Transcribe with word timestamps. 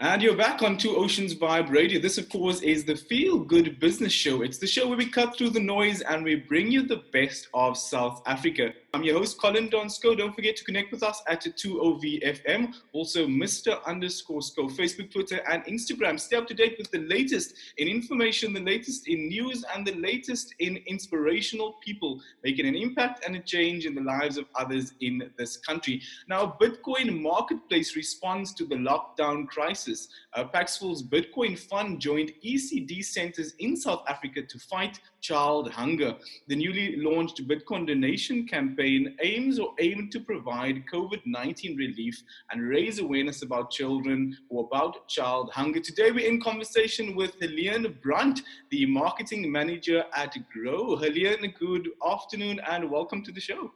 And 0.00 0.22
you're 0.22 0.36
back 0.36 0.62
on 0.62 0.76
Two 0.76 0.94
Oceans 0.96 1.34
Vibe 1.34 1.70
Radio. 1.70 2.00
This, 2.00 2.18
of 2.18 2.28
course, 2.28 2.60
is 2.60 2.84
the 2.84 2.94
Feel 2.94 3.40
Good 3.40 3.80
Business 3.80 4.12
Show. 4.12 4.42
It's 4.42 4.58
the 4.58 4.66
show 4.68 4.86
where 4.86 4.96
we 4.96 5.10
cut 5.10 5.36
through 5.36 5.50
the 5.50 5.58
noise 5.58 6.02
and 6.02 6.22
we 6.22 6.36
bring 6.36 6.70
you 6.70 6.86
the 6.86 7.02
best 7.12 7.48
of 7.52 7.76
South 7.76 8.22
Africa. 8.24 8.72
I'm 8.94 9.02
your 9.02 9.18
host, 9.18 9.38
Colin 9.38 9.68
Donsko. 9.68 10.16
Don't 10.16 10.34
forget 10.34 10.56
to 10.56 10.64
connect 10.64 10.92
with 10.92 11.02
us 11.02 11.22
at 11.28 11.42
2OVFM. 11.42 12.72
Also, 12.94 13.26
Mr. 13.26 13.84
underscore 13.84 14.40
Sco, 14.40 14.66
Facebook, 14.66 15.12
Twitter, 15.12 15.42
and 15.46 15.62
Instagram. 15.66 16.18
Stay 16.18 16.36
up 16.36 16.46
to 16.46 16.54
date 16.54 16.76
with 16.78 16.90
the 16.90 17.00
latest 17.00 17.52
in 17.76 17.86
information, 17.86 18.54
the 18.54 18.60
latest 18.60 19.06
in 19.06 19.28
news, 19.28 19.62
and 19.74 19.86
the 19.86 19.94
latest 19.96 20.54
in 20.60 20.78
inspirational 20.86 21.74
people 21.84 22.18
making 22.42 22.66
an 22.66 22.74
impact 22.74 23.26
and 23.26 23.36
a 23.36 23.40
change 23.40 23.84
in 23.84 23.94
the 23.94 24.00
lives 24.00 24.38
of 24.38 24.46
others 24.54 24.94
in 25.02 25.30
this 25.36 25.58
country. 25.58 26.00
Now, 26.26 26.56
Bitcoin 26.58 27.20
Marketplace 27.20 27.94
responds 27.94 28.54
to 28.54 28.64
the 28.64 28.76
lockdown 28.76 29.48
crisis. 29.48 30.08
Uh, 30.32 30.44
Paxful's 30.44 31.02
Bitcoin 31.02 31.58
Fund 31.58 32.00
joined 32.00 32.32
ECD 32.42 33.04
centers 33.04 33.52
in 33.58 33.76
South 33.76 34.04
Africa 34.08 34.40
to 34.40 34.58
fight 34.58 34.98
child 35.20 35.70
hunger. 35.70 36.14
The 36.48 36.56
newly 36.56 36.96
launched 36.96 37.46
Bitcoin 37.48 37.86
donation 37.86 38.46
campaign 38.46 39.16
aims 39.22 39.58
or 39.58 39.74
aim 39.78 40.08
to 40.10 40.20
provide 40.20 40.84
COVID-19 40.92 41.76
relief 41.76 42.22
and 42.50 42.62
raise 42.62 42.98
awareness 42.98 43.42
about 43.42 43.70
children 43.70 44.36
or 44.48 44.64
about 44.64 45.08
child 45.08 45.50
hunger. 45.52 45.80
Today 45.80 46.10
we're 46.10 46.28
in 46.28 46.40
conversation 46.40 47.16
with 47.16 47.34
Helene 47.40 47.96
Brunt, 48.02 48.42
the 48.70 48.86
marketing 48.86 49.50
manager 49.50 50.04
at 50.14 50.36
Grow. 50.52 50.96
Helene, 50.96 51.54
good 51.58 51.88
afternoon 52.06 52.60
and 52.70 52.90
welcome 52.90 53.22
to 53.24 53.32
the 53.32 53.40
show. 53.40 53.72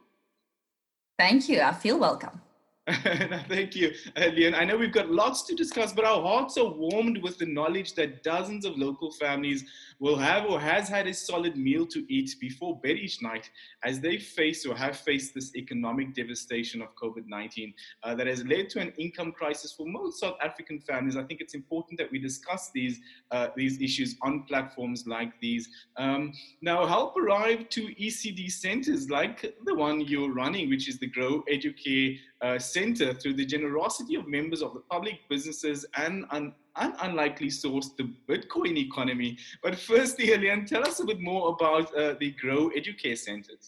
Thank 1.19 1.49
you. 1.49 1.61
I 1.61 1.73
feel 1.73 1.99
welcome. 1.99 2.41
Thank 3.47 3.77
you, 3.77 3.93
Leon. 4.17 4.55
I 4.55 4.65
know 4.65 4.75
we've 4.75 4.91
got 4.91 5.09
lots 5.09 5.43
to 5.43 5.55
discuss, 5.55 5.93
but 5.93 6.03
our 6.03 6.21
hearts 6.21 6.57
are 6.57 6.67
warmed 6.69 7.17
with 7.23 7.37
the 7.37 7.45
knowledge 7.45 7.93
that 7.93 8.23
dozens 8.23 8.65
of 8.65 8.77
local 8.77 9.09
families 9.13 9.63
will 9.99 10.17
have 10.17 10.45
or 10.47 10.59
has 10.59 10.89
had 10.89 11.07
a 11.07 11.13
solid 11.13 11.55
meal 11.55 11.85
to 11.87 12.05
eat 12.13 12.35
before 12.41 12.77
bed 12.81 12.97
each 12.97 13.21
night 13.21 13.49
as 13.85 14.01
they 14.01 14.17
face 14.17 14.65
or 14.65 14.75
have 14.75 14.97
faced 14.97 15.33
this 15.33 15.55
economic 15.55 16.13
devastation 16.13 16.81
of 16.81 16.89
COVID-19 16.95 17.73
uh, 18.03 18.15
that 18.15 18.27
has 18.27 18.43
led 18.43 18.69
to 18.71 18.81
an 18.81 18.91
income 18.97 19.31
crisis 19.31 19.71
for 19.71 19.87
most 19.87 20.19
South 20.19 20.35
African 20.43 20.81
families. 20.81 21.15
I 21.15 21.23
think 21.23 21.39
it's 21.39 21.53
important 21.53 21.97
that 21.99 22.11
we 22.11 22.19
discuss 22.19 22.69
these 22.73 22.99
uh, 23.31 23.47
these 23.55 23.81
issues 23.81 24.17
on 24.23 24.43
platforms 24.43 25.07
like 25.07 25.39
these. 25.39 25.69
Um, 25.95 26.33
now, 26.61 26.85
help 26.85 27.15
arrive 27.15 27.69
to 27.69 27.95
ECD 27.95 28.51
centers 28.51 29.09
like 29.09 29.55
the 29.63 29.73
one 29.73 30.01
you're 30.01 30.33
running, 30.33 30.69
which 30.69 30.89
is 30.89 30.99
the 30.99 31.07
Grow 31.07 31.43
Educare 31.49 32.19
uh, 32.43 32.59
Center, 32.73 33.13
through 33.13 33.35
the 33.41 33.45
generosity 33.55 34.15
of 34.15 34.27
members 34.27 34.61
of 34.65 34.71
the 34.73 34.83
public, 34.93 35.17
businesses, 35.29 35.85
and 36.03 36.25
un- 36.31 36.53
an 36.75 36.93
unlikely 37.01 37.51
source, 37.63 37.87
the 37.99 38.07
Bitcoin 38.29 38.75
economy. 38.77 39.37
But 39.65 39.73
firstly, 39.91 40.25
Helene, 40.31 40.65
tell 40.65 40.83
us 40.89 40.99
a 40.99 41.05
bit 41.05 41.21
more 41.31 41.43
about 41.55 41.85
uh, 41.95 42.15
the 42.19 42.31
Grow 42.41 42.61
Educare 42.79 43.17
Centers. 43.17 43.65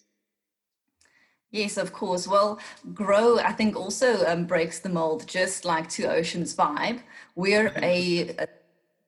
Yes, 1.51 1.77
of 1.77 1.89
course. 1.93 2.27
Well, 2.27 2.59
Grow, 2.93 3.39
I 3.39 3.53
think, 3.59 3.71
also 3.83 4.25
um, 4.25 4.45
breaks 4.45 4.79
the 4.79 4.89
mold, 4.89 5.21
just 5.27 5.65
like 5.65 5.85
Two 5.87 6.07
Oceans 6.19 6.55
Vibe. 6.55 6.99
We're 7.35 7.71
a, 7.77 8.35
a 8.43 8.47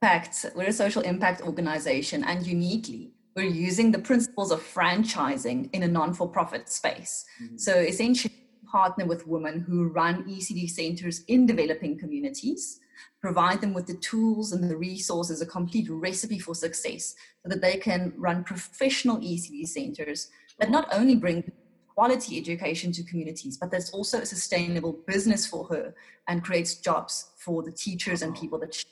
impact, 0.01 0.45
we're 0.55 0.69
a 0.69 0.73
social 0.73 1.01
impact 1.01 1.41
organization, 1.41 2.23
and 2.23 2.45
uniquely, 2.45 3.11
we're 3.35 3.49
using 3.69 3.91
the 3.91 3.99
principles 3.99 4.51
of 4.51 4.59
franchising 4.61 5.69
in 5.73 5.83
a 5.83 5.87
non-for-profit 5.87 6.69
space. 6.69 7.25
Mm-hmm. 7.41 7.57
So 7.57 7.73
essentially, 7.73 8.33
partner 8.71 9.05
with 9.05 9.27
women 9.27 9.61
who 9.61 9.87
run 9.87 10.23
ECD 10.25 10.69
centers 10.69 11.23
in 11.27 11.45
developing 11.45 11.97
communities 11.97 12.79
provide 13.21 13.61
them 13.61 13.73
with 13.73 13.87
the 13.87 13.95
tools 13.95 14.51
and 14.51 14.69
the 14.69 14.77
resources, 14.77 15.41
a 15.41 15.45
complete 15.45 15.89
recipe 15.89 16.39
for 16.39 16.55
success, 16.55 17.15
so 17.43 17.49
that 17.49 17.61
they 17.61 17.77
can 17.77 18.13
run 18.17 18.43
professional 18.43 19.17
ECD 19.17 19.67
centers 19.67 20.29
that 20.59 20.69
not 20.69 20.87
only 20.91 21.15
bring 21.15 21.51
quality 21.87 22.37
education 22.37 22.91
to 22.91 23.03
communities, 23.03 23.57
but 23.57 23.71
there's 23.71 23.89
also 23.91 24.19
a 24.21 24.25
sustainable 24.25 24.93
business 25.07 25.45
for 25.45 25.65
her 25.65 25.95
and 26.27 26.43
creates 26.43 26.75
jobs 26.75 27.31
for 27.37 27.63
the 27.63 27.71
teachers 27.71 28.21
and 28.21 28.35
people 28.35 28.59
that 28.59 28.73
she 28.73 28.85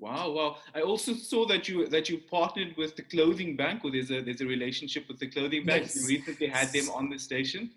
Wow, 0.00 0.32
wow! 0.32 0.56
I 0.74 0.82
also 0.82 1.14
saw 1.14 1.46
that 1.46 1.66
you 1.66 1.86
that 1.86 2.10
you 2.10 2.18
partnered 2.18 2.76
with 2.76 2.94
the 2.94 3.02
clothing 3.02 3.56
bank, 3.56 3.84
or 3.84 3.90
there's 3.90 4.10
a 4.10 4.20
there's 4.20 4.42
a 4.42 4.46
relationship 4.46 5.08
with 5.08 5.18
the 5.18 5.28
clothing 5.28 5.64
bank. 5.64 5.84
Yes. 5.84 5.96
You 5.96 6.18
recently 6.18 6.48
had 6.48 6.68
them 6.72 6.90
on 6.90 7.08
the 7.08 7.18
station. 7.18 7.70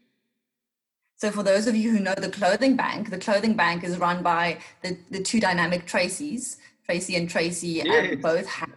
So 1.17 1.31
for 1.31 1.41
those 1.41 1.65
of 1.65 1.75
you 1.75 1.91
who 1.91 1.99
know 1.99 2.13
the 2.15 2.29
clothing 2.29 2.75
bank, 2.75 3.09
the 3.09 3.17
clothing 3.17 3.55
bank 3.55 3.83
is 3.83 3.97
run 3.97 4.21
by 4.21 4.59
the, 4.83 4.97
the 5.09 5.21
two 5.21 5.39
dynamic 5.39 5.87
Tracey's, 5.87 6.57
Tracey 6.85 7.15
and 7.15 7.27
Tracy, 7.27 7.81
yes. 7.83 7.87
and 7.87 8.21
both 8.21 8.45
have 8.47 8.69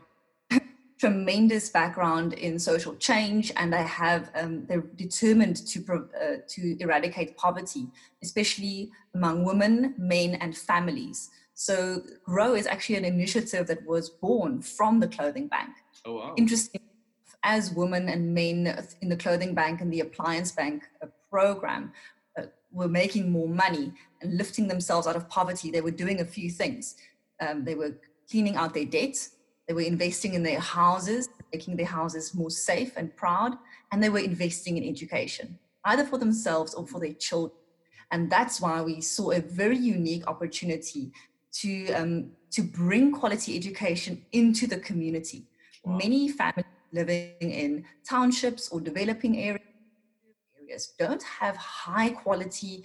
tremendous 0.98 1.68
background 1.68 2.32
in 2.32 2.58
social 2.58 2.94
change, 2.96 3.52
and 3.56 3.70
they 3.70 3.82
have 3.82 4.30
um, 4.34 4.64
they're 4.66 4.80
determined 4.96 5.66
to 5.66 6.08
uh, 6.18 6.36
to 6.48 6.76
eradicate 6.80 7.36
poverty, 7.36 7.88
especially 8.22 8.90
among 9.14 9.44
women, 9.44 9.94
men, 9.98 10.36
and 10.36 10.56
families. 10.56 11.30
So 11.54 12.02
Grow 12.24 12.54
is 12.54 12.66
actually 12.66 12.96
an 12.96 13.04
initiative 13.04 13.66
that 13.66 13.86
was 13.86 14.08
born 14.08 14.62
from 14.62 14.98
the 14.98 15.08
clothing 15.08 15.48
bank. 15.48 15.70
Oh 16.06 16.14
wow! 16.14 16.34
Interesting. 16.38 16.80
As 17.42 17.70
women 17.72 18.10
and 18.10 18.34
men 18.34 18.86
in 19.00 19.08
the 19.08 19.16
clothing 19.16 19.54
bank 19.54 19.80
and 19.80 19.90
the 19.90 20.00
appliance 20.00 20.52
bank 20.52 20.82
uh, 21.02 21.06
program, 21.30 21.92
were 22.72 22.88
making 22.88 23.30
more 23.30 23.48
money 23.48 23.92
and 24.20 24.36
lifting 24.36 24.68
themselves 24.68 25.06
out 25.06 25.16
of 25.16 25.28
poverty, 25.28 25.70
they 25.70 25.80
were 25.80 25.90
doing 25.90 26.20
a 26.20 26.24
few 26.24 26.50
things. 26.50 26.96
Um, 27.40 27.64
they 27.64 27.74
were 27.74 27.96
cleaning 28.30 28.56
out 28.56 28.74
their 28.74 28.84
debts, 28.84 29.30
they 29.66 29.74
were 29.74 29.80
investing 29.82 30.34
in 30.34 30.42
their 30.42 30.60
houses, 30.60 31.28
making 31.52 31.76
their 31.76 31.86
houses 31.86 32.34
more 32.34 32.50
safe 32.50 32.96
and 32.96 33.14
proud, 33.16 33.56
and 33.92 34.02
they 34.02 34.08
were 34.08 34.18
investing 34.18 34.76
in 34.76 34.88
education, 34.88 35.58
either 35.84 36.04
for 36.04 36.18
themselves 36.18 36.74
or 36.74 36.86
for 36.86 37.00
their 37.00 37.14
children. 37.14 37.56
And 38.10 38.30
that's 38.30 38.60
why 38.60 38.82
we 38.82 39.00
saw 39.00 39.30
a 39.30 39.40
very 39.40 39.78
unique 39.78 40.26
opportunity 40.26 41.12
to, 41.52 41.92
um, 41.92 42.30
to 42.50 42.62
bring 42.62 43.12
quality 43.12 43.56
education 43.56 44.24
into 44.32 44.66
the 44.66 44.78
community. 44.78 45.46
Wow. 45.84 45.98
Many 45.98 46.28
families 46.28 46.66
living 46.92 47.30
in 47.40 47.84
townships 48.08 48.68
or 48.70 48.80
developing 48.80 49.38
areas 49.38 49.69
areas 50.70 50.92
don't 50.98 51.22
have 51.22 51.56
high 51.56 52.10
quality 52.10 52.84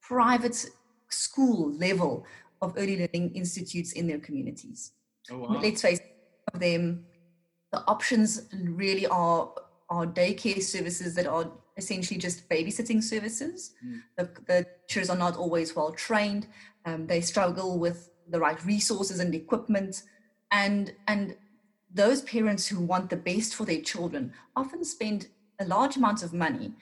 private 0.00 0.66
school 1.08 1.72
level 1.72 2.26
of 2.60 2.74
early 2.76 2.96
learning 2.98 3.34
institutes 3.34 3.92
in 3.92 4.06
their 4.06 4.18
communities. 4.18 4.92
Oh, 5.30 5.38
wow. 5.38 5.60
Let's 5.60 5.82
face 5.82 6.00
of 6.52 6.60
them, 6.60 7.04
the 7.72 7.80
options 7.86 8.48
really 8.52 9.06
are 9.06 9.50
are 9.88 10.06
daycare 10.06 10.62
services 10.62 11.14
that 11.14 11.26
are 11.26 11.50
essentially 11.76 12.18
just 12.18 12.48
babysitting 12.48 13.02
services. 13.02 13.72
Mm. 13.84 14.00
The, 14.16 14.24
the, 14.46 14.66
teachers 14.88 15.10
are 15.10 15.18
not 15.18 15.36
always 15.36 15.76
well 15.76 15.92
trained. 15.92 16.46
Um, 16.86 17.06
they 17.06 17.20
struggle 17.20 17.78
with 17.78 18.10
the 18.28 18.40
right 18.40 18.62
resources 18.64 19.20
and 19.20 19.34
equipment, 19.34 20.02
and 20.50 20.94
and 21.08 21.36
those 21.94 22.22
parents 22.22 22.66
who 22.66 22.80
want 22.80 23.10
the 23.10 23.16
best 23.16 23.54
for 23.54 23.64
their 23.66 23.82
children 23.82 24.32
often 24.56 24.82
spend 24.84 25.28
a 25.60 25.66
large 25.66 25.96
amount 25.96 26.22
of 26.22 26.32
money 26.32 26.72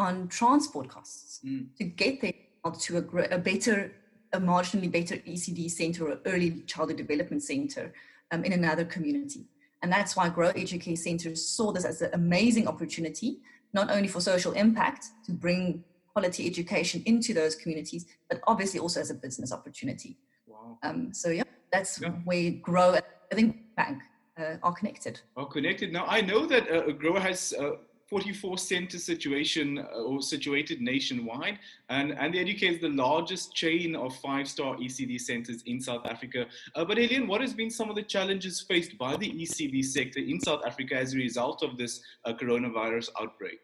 on 0.00 0.26
transport 0.28 0.88
costs 0.88 1.40
mm. 1.44 1.66
to 1.76 1.84
get 1.84 2.20
them 2.22 2.32
to 2.80 2.96
a, 2.96 3.34
a, 3.36 3.38
better, 3.38 3.92
a 4.32 4.40
marginally 4.40 4.90
better 4.90 5.16
ECD 5.18 5.70
center 5.70 6.08
or 6.08 6.18
early 6.24 6.62
childhood 6.66 6.96
development 6.96 7.42
center 7.42 7.92
um, 8.32 8.42
in 8.44 8.52
another 8.52 8.84
community. 8.84 9.44
And 9.82 9.92
that's 9.92 10.16
why 10.16 10.28
Grow 10.30 10.52
Educare 10.52 10.96
Centers 10.96 11.46
saw 11.46 11.70
this 11.72 11.84
as 11.84 12.00
an 12.00 12.10
amazing 12.14 12.66
opportunity, 12.66 13.40
not 13.74 13.90
only 13.90 14.08
for 14.08 14.20
social 14.20 14.52
impact 14.52 15.06
to 15.26 15.32
bring 15.32 15.84
quality 16.14 16.46
education 16.46 17.02
into 17.04 17.34
those 17.34 17.54
communities, 17.54 18.06
but 18.28 18.40
obviously 18.46 18.80
also 18.80 19.00
as 19.00 19.10
a 19.10 19.14
business 19.14 19.52
opportunity. 19.52 20.16
Wow. 20.46 20.78
Um, 20.82 21.12
so 21.12 21.28
yeah, 21.28 21.44
that's 21.72 22.00
yeah. 22.00 22.10
where 22.24 22.50
Grow, 22.52 22.94
I 22.94 23.34
think, 23.34 23.56
Bank 23.76 24.02
uh, 24.38 24.56
are 24.62 24.72
connected. 24.72 25.20
Are 25.36 25.46
connected. 25.46 25.92
Now 25.92 26.04
I 26.06 26.20
know 26.20 26.46
that 26.46 26.70
uh, 26.70 26.92
Grow 26.92 27.18
has 27.18 27.54
uh, 27.58 27.72
44 28.10 28.58
center 28.58 28.98
situation 28.98 29.78
uh, 29.78 30.02
or 30.02 30.20
situated 30.20 30.80
nationwide. 30.80 31.58
And, 31.88 32.12
and 32.12 32.34
the 32.34 32.44
Educare 32.44 32.74
is 32.74 32.80
the 32.80 32.88
largest 32.88 33.54
chain 33.54 33.94
of 33.94 34.14
five-star 34.16 34.76
ECD 34.76 35.20
centers 35.20 35.62
in 35.66 35.80
South 35.80 36.04
Africa. 36.06 36.46
Uh, 36.74 36.84
but 36.84 36.98
Alien, 36.98 37.28
what 37.28 37.40
has 37.40 37.54
been 37.54 37.70
some 37.70 37.88
of 37.88 37.96
the 37.96 38.02
challenges 38.02 38.60
faced 38.60 38.98
by 38.98 39.16
the 39.16 39.30
ECD 39.30 39.84
sector 39.84 40.18
in 40.18 40.40
South 40.40 40.62
Africa 40.66 40.96
as 40.96 41.14
a 41.14 41.16
result 41.16 41.62
of 41.62 41.78
this 41.78 42.00
uh, 42.24 42.32
coronavirus 42.32 43.10
outbreak? 43.20 43.60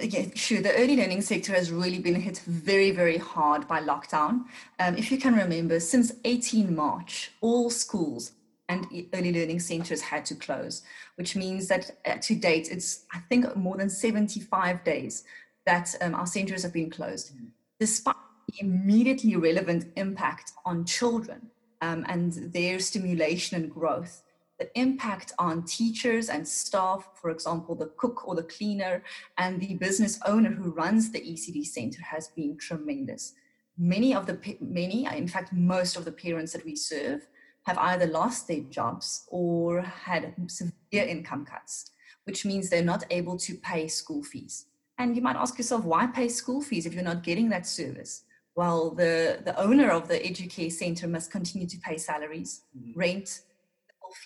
Yeah, 0.00 0.26
sure. 0.34 0.60
The 0.60 0.74
early 0.74 0.96
learning 0.96 1.22
sector 1.22 1.52
has 1.52 1.72
really 1.72 1.98
been 1.98 2.14
hit 2.20 2.38
very, 2.46 2.92
very 2.92 3.16
hard 3.16 3.66
by 3.66 3.80
lockdown. 3.80 4.44
Um, 4.78 4.96
if 4.96 5.10
you 5.10 5.18
can 5.18 5.34
remember, 5.34 5.80
since 5.80 6.12
18 6.24 6.74
March, 6.74 7.32
all 7.40 7.68
schools 7.68 8.32
and 8.68 8.86
early 9.14 9.32
learning 9.32 9.60
centers 9.60 10.00
had 10.00 10.24
to 10.26 10.34
close, 10.34 10.82
which 11.16 11.34
means 11.34 11.68
that 11.68 11.90
uh, 12.06 12.16
to 12.20 12.34
date, 12.34 12.68
it's, 12.70 13.04
I 13.12 13.18
think, 13.28 13.56
more 13.56 13.76
than 13.76 13.88
75 13.88 14.84
days 14.84 15.24
that 15.66 15.94
um, 16.00 16.14
our 16.14 16.26
centers 16.26 16.62
have 16.62 16.72
been 16.72 16.90
closed. 16.90 17.34
Mm. 17.34 17.48
Despite 17.80 18.16
the 18.48 18.64
immediately 18.64 19.36
relevant 19.36 19.92
impact 19.96 20.52
on 20.64 20.84
children 20.84 21.50
um, 21.80 22.04
and 22.08 22.32
their 22.52 22.78
stimulation 22.78 23.62
and 23.62 23.70
growth. 23.70 24.22
The 24.58 24.76
impact 24.76 25.32
on 25.38 25.62
teachers 25.64 26.28
and 26.28 26.46
staff, 26.46 27.08
for 27.14 27.30
example, 27.30 27.76
the 27.76 27.92
cook 27.96 28.26
or 28.26 28.34
the 28.34 28.42
cleaner, 28.42 29.04
and 29.36 29.60
the 29.60 29.74
business 29.74 30.18
owner 30.26 30.50
who 30.50 30.70
runs 30.70 31.12
the 31.12 31.20
ECD 31.20 31.64
center 31.64 32.02
has 32.02 32.28
been 32.28 32.56
tremendous. 32.56 33.34
Many 33.76 34.14
of 34.14 34.26
the 34.26 34.56
many, 34.60 35.06
in 35.06 35.28
fact, 35.28 35.52
most 35.52 35.96
of 35.96 36.04
the 36.04 36.10
parents 36.10 36.52
that 36.52 36.64
we 36.64 36.74
serve 36.74 37.28
have 37.66 37.78
either 37.78 38.06
lost 38.06 38.48
their 38.48 38.60
jobs 38.60 39.26
or 39.28 39.82
had 39.82 40.34
severe 40.46 41.06
income 41.06 41.44
cuts, 41.44 41.90
which 42.24 42.44
means 42.44 42.68
they're 42.68 42.82
not 42.82 43.04
able 43.10 43.36
to 43.36 43.54
pay 43.54 43.88
school 43.88 44.22
fees. 44.22 44.66
And 44.98 45.14
you 45.14 45.22
might 45.22 45.36
ask 45.36 45.56
yourself, 45.58 45.84
why 45.84 46.06
pay 46.06 46.28
school 46.28 46.60
fees 46.60 46.86
if 46.86 46.94
you're 46.94 47.02
not 47.02 47.22
getting 47.22 47.48
that 47.50 47.66
service? 47.66 48.24
Well, 48.56 48.90
the, 48.90 49.40
the 49.44 49.56
owner 49.60 49.90
of 49.90 50.08
the 50.08 50.18
educare 50.18 50.72
center 50.72 51.06
must 51.06 51.30
continue 51.30 51.68
to 51.68 51.78
pay 51.78 51.98
salaries, 51.98 52.62
mm-hmm. 52.76 52.98
rent, 52.98 53.42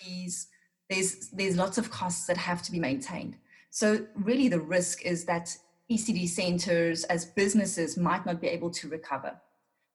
fees. 0.01 0.49
There's, 0.89 1.29
there's 1.31 1.57
lots 1.57 1.79
of 1.79 1.91
costs 1.91 2.27
that 2.27 2.37
have 2.37 2.63
to 2.63 2.73
be 2.73 2.79
maintained. 2.79 3.37
So 3.71 4.07
really 4.15 4.49
the 4.49 4.61
risk 4.61 5.05
is 5.05 5.25
that 5.25 5.57
ECD 5.91 6.29
centers 6.29 7.05
as 7.05 7.25
businesses 7.25 7.97
might 7.97 8.25
not 8.27 8.41
be 8.41 8.49
able 8.49 8.71
to 8.71 8.89
recover. 8.89 9.41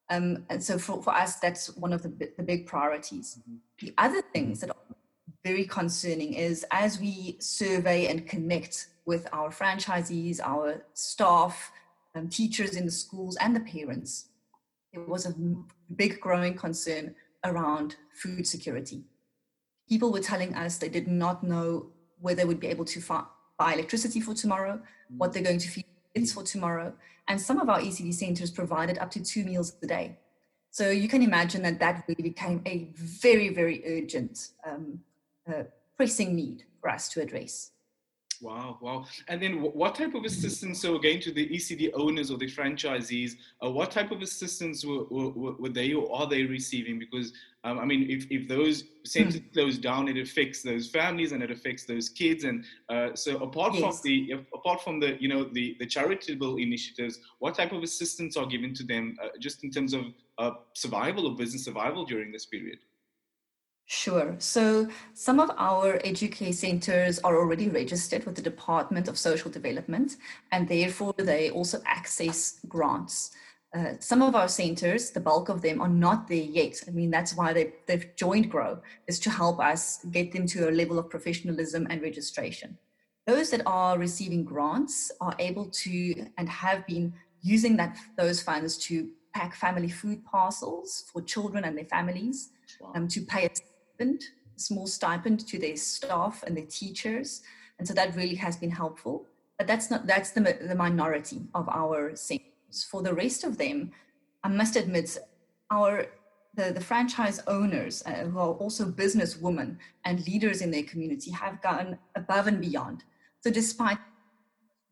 Um, 0.10 0.46
and 0.50 0.64
so 0.64 0.78
for, 0.78 1.02
for 1.04 1.14
us, 1.14 1.36
that's 1.36 1.76
one 1.76 1.94
of 1.94 2.02
the, 2.02 2.32
the 2.38 2.44
big 2.44 2.66
priorities. 2.66 3.40
Mm-hmm. 3.40 3.56
The 3.80 3.94
other 3.98 4.22
things 4.34 4.62
that 4.62 4.70
are 4.70 4.76
very 5.44 5.66
concerning 5.66 6.34
is 6.34 6.66
as 6.72 7.00
we 7.00 7.38
survey 7.40 8.08
and 8.08 8.28
connect 8.28 8.88
with 9.06 9.28
our 9.32 9.50
franchisees, 9.50 10.40
our 10.44 10.84
staff, 10.94 11.72
um, 12.16 12.28
teachers 12.30 12.76
in 12.76 12.86
the 12.86 12.92
schools, 12.92 13.38
and 13.38 13.56
the 13.56 13.60
parents, 13.62 14.30
there 14.94 15.04
was 15.04 15.26
a 15.26 15.36
big 15.96 16.20
growing 16.20 16.56
concern 16.56 17.16
around 17.44 17.96
food 18.14 18.48
security. 18.48 19.04
People 19.88 20.12
were 20.12 20.20
telling 20.20 20.54
us 20.56 20.78
they 20.78 20.90
did 20.90 21.08
not 21.08 21.44
know 21.44 21.88
whether 22.20 22.38
they 22.38 22.46
would 22.46 22.60
be 22.60 22.68
able 22.68 22.86
to 22.86 23.00
buy 23.58 23.74
electricity 23.74 24.20
for 24.20 24.34
tomorrow, 24.34 24.82
what 25.18 25.32
they're 25.32 25.44
going 25.44 25.60
to 25.60 25.70
feed 25.70 25.86
for 26.26 26.44
tomorrow. 26.44 26.94
And 27.28 27.40
some 27.40 27.60
of 27.60 27.70
our 27.70 27.80
ECD 27.80 28.14
centers 28.14 28.52
provided 28.52 28.98
up 28.98 29.12
to 29.12 29.24
two 29.24 29.44
meals 29.44 29.74
a 29.84 29.88
day. 29.88 30.18
So 30.72 30.90
you 30.90 31.08
can 31.08 31.22
imagine 31.22 31.62
that 31.64 31.80
that 31.80 32.06
really 32.08 32.24
became 32.24 32.62
a 32.66 32.90
very, 32.96 33.50
very 33.50 33.84
urgent, 33.86 34.50
um, 34.66 35.00
uh, 35.48 35.64
pressing 35.96 36.36
need 36.36 36.64
for 36.80 36.90
us 36.90 37.10
to 37.10 37.22
address. 37.22 37.72
Wow, 38.42 38.78
wow. 38.82 39.06
And 39.28 39.42
then 39.42 39.62
what 39.62 39.96
type 39.96 40.14
of 40.14 40.24
assistance, 40.24 40.82
so 40.82 40.96
again 40.96 41.20
to 41.22 41.32
the 41.32 41.48
ECD 41.50 41.92
owners 41.94 42.30
or 42.32 42.38
the 42.38 42.48
franchisees, 42.48 43.34
uh, 43.64 43.70
what 43.70 43.92
type 43.92 44.12
of 44.12 44.22
assistance 44.22 44.86
were, 44.86 45.06
were, 45.06 45.54
were, 45.54 45.70
they 45.70 45.94
or 45.94 46.14
are 46.16 46.28
they 46.28 46.44
receiving? 46.44 47.00
Because, 47.00 47.34
um, 47.64 47.80
I 47.80 47.86
mean, 47.86 48.10
if, 48.10 48.28
if 48.30 48.48
those 48.48 48.84
centers 49.06 49.36
hmm. 49.36 49.48
close 49.54 49.78
down, 49.78 50.08
it 50.08 50.18
affects 50.18 50.62
those 50.62 50.90
families 50.90 51.32
and 51.32 51.42
it 51.42 51.52
affects 51.52 51.86
those 51.86 52.10
kids. 52.10 52.44
And 52.44 52.64
uh, 52.90 53.16
so 53.16 53.38
apart 53.38 53.74
yes. 53.74 53.82
from 53.82 54.00
the, 54.04 54.34
apart 54.54 54.84
from 54.84 55.00
the, 55.00 55.18
you 55.22 55.28
know, 55.28 55.46
the, 55.46 55.76
the 55.80 55.86
charitable 55.86 56.58
initiatives, 56.58 57.20
what 57.40 57.56
type 57.56 57.72
of 57.72 57.84
assistance 57.84 58.38
are 58.38 58.46
given 58.46 58.74
to 58.76 58.84
them 58.84 59.18
uh, 59.22 59.30
just 59.40 59.64
in 59.64 59.72
terms 59.72 59.94
of 59.94 60.06
uh, 60.38 60.52
survival 60.74 61.28
or 61.28 61.36
business 61.36 61.66
survival 61.66 62.06
during 62.06 62.32
this 62.32 62.46
period? 62.46 62.80
Sure. 63.90 64.36
So 64.38 64.90
some 65.14 65.40
of 65.40 65.50
our 65.58 65.98
educare 66.00 66.54
centers 66.54 67.20
are 67.20 67.38
already 67.38 67.70
registered 67.70 68.26
with 68.26 68.36
the 68.36 68.42
Department 68.42 69.08
of 69.08 69.18
Social 69.18 69.50
Development, 69.50 70.18
and 70.52 70.68
therefore 70.68 71.16
they 71.18 71.52
also 71.52 71.82
access 71.86 72.60
grants. 72.68 73.32
Uh, 73.74 73.94
some 74.00 74.22
of 74.22 74.36
our 74.36 74.50
centers, 74.50 75.12
the 75.12 75.22
bulk 75.22 75.48
of 75.48 75.62
them, 75.62 75.82
are 75.82 75.88
not 75.88 76.28
there 76.28 76.38
yet. 76.38 76.84
I 76.86 76.92
mean, 76.92 77.10
that's 77.10 77.34
why 77.38 77.54
they, 77.54 77.76
they've 77.86 78.14
joined 78.18 78.52
GROW, 78.52 78.82
is 79.08 79.20
to 79.22 79.30
help 79.30 79.62
us 79.62 80.04
get 80.12 80.34
them 80.34 80.48
to 80.48 80.70
a 80.70 80.72
level 80.72 81.00
of 81.00 81.10
professionalism 81.10 81.88
and 81.90 82.02
registration. 82.02 82.78
Those 83.26 83.52
that 83.52 83.62
are 83.66 83.98
receiving 83.98 84.44
grants 84.44 85.14
are 85.22 85.36
able 85.40 85.70
to 85.70 86.26
and 86.38 86.50
have 86.50 86.86
been 86.86 87.14
using 87.42 87.78
that 87.78 87.98
those 88.18 88.42
funds 88.42 88.78
to 88.80 89.10
pack 89.34 89.56
family 89.56 89.90
food 89.90 90.26
parcels 90.26 91.06
for 91.12 91.22
children 91.22 91.64
and 91.64 91.78
their 91.78 91.86
families, 91.86 92.50
wow. 92.82 92.92
um, 92.96 93.08
to 93.08 93.22
pay 93.22 93.50
stipend, 93.98 94.24
small 94.56 94.88
stipend 94.88 95.48
to 95.48 95.60
their 95.60 95.76
staff 95.76 96.44
and 96.46 96.56
their 96.56 96.66
teachers. 96.66 97.42
And 97.80 97.88
so 97.88 97.94
that 97.94 98.16
really 98.16 98.36
has 98.36 98.58
been 98.58 98.72
helpful. 98.72 99.26
But 99.58 99.68
that's 99.68 99.90
not 99.90 100.06
that's 100.06 100.32
the, 100.32 100.42
the 100.62 100.76
minority 100.76 101.42
of 101.54 101.68
our 101.70 102.16
centers. 102.16 102.88
For 102.90 103.02
the 103.02 103.14
rest 103.14 103.44
of 103.44 103.58
them, 103.58 103.92
I 104.44 104.50
must 104.50 104.76
admit, 104.76 105.18
our 105.72 106.06
the, 106.54 106.72
the 106.72 106.82
franchise 106.82 107.40
owners 107.48 108.04
uh, 108.06 108.26
who 108.26 108.40
are 108.40 108.54
also 108.54 108.86
business 108.86 109.38
women 109.38 109.80
and 110.06 110.26
leaders 110.28 110.62
in 110.62 110.72
their 110.72 110.84
community 110.84 111.32
have 111.32 111.62
gone 111.62 111.98
above 112.16 112.48
and 112.48 112.62
beyond. 112.62 113.04
So 113.42 113.52
despite 113.52 114.00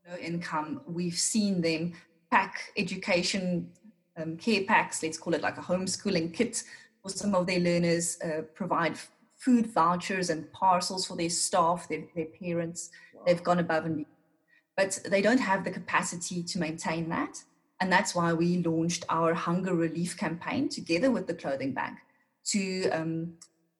no 0.07 0.15
income, 0.17 0.81
we've 0.87 1.17
seen 1.17 1.61
them 1.61 1.93
pack 2.31 2.71
education 2.77 3.69
um, 4.17 4.37
care 4.37 4.63
packs, 4.63 5.03
let's 5.03 5.17
call 5.17 5.33
it 5.33 5.41
like 5.41 5.57
a 5.57 5.61
homeschooling 5.61 6.33
kit 6.33 6.63
for 7.05 7.15
some 7.15 7.35
of 7.35 7.45
their 7.45 7.59
learners, 7.59 8.17
uh, 8.21 8.41
provide 8.55 8.97
food 9.37 9.67
vouchers 9.67 10.31
and 10.31 10.51
parcels 10.51 11.05
for 11.05 11.15
their 11.15 11.29
staff, 11.29 11.87
their, 11.87 12.03
their 12.15 12.25
parents. 12.25 12.89
Wow. 13.13 13.21
They've 13.27 13.43
gone 13.43 13.59
above 13.59 13.85
and 13.85 13.95
beyond. 13.97 14.11
But 14.75 14.99
they 15.05 15.21
don't 15.21 15.39
have 15.39 15.63
the 15.63 15.71
capacity 15.71 16.41
to 16.43 16.59
maintain 16.59 17.07
that. 17.09 17.43
And 17.79 17.91
that's 17.91 18.15
why 18.15 18.33
we 18.33 18.63
launched 18.63 19.05
our 19.09 19.33
hunger 19.33 19.75
relief 19.75 20.17
campaign 20.17 20.67
together 20.67 21.11
with 21.11 21.27
the 21.27 21.35
clothing 21.35 21.73
bank 21.73 21.99
to, 22.47 22.89
um, 22.89 23.33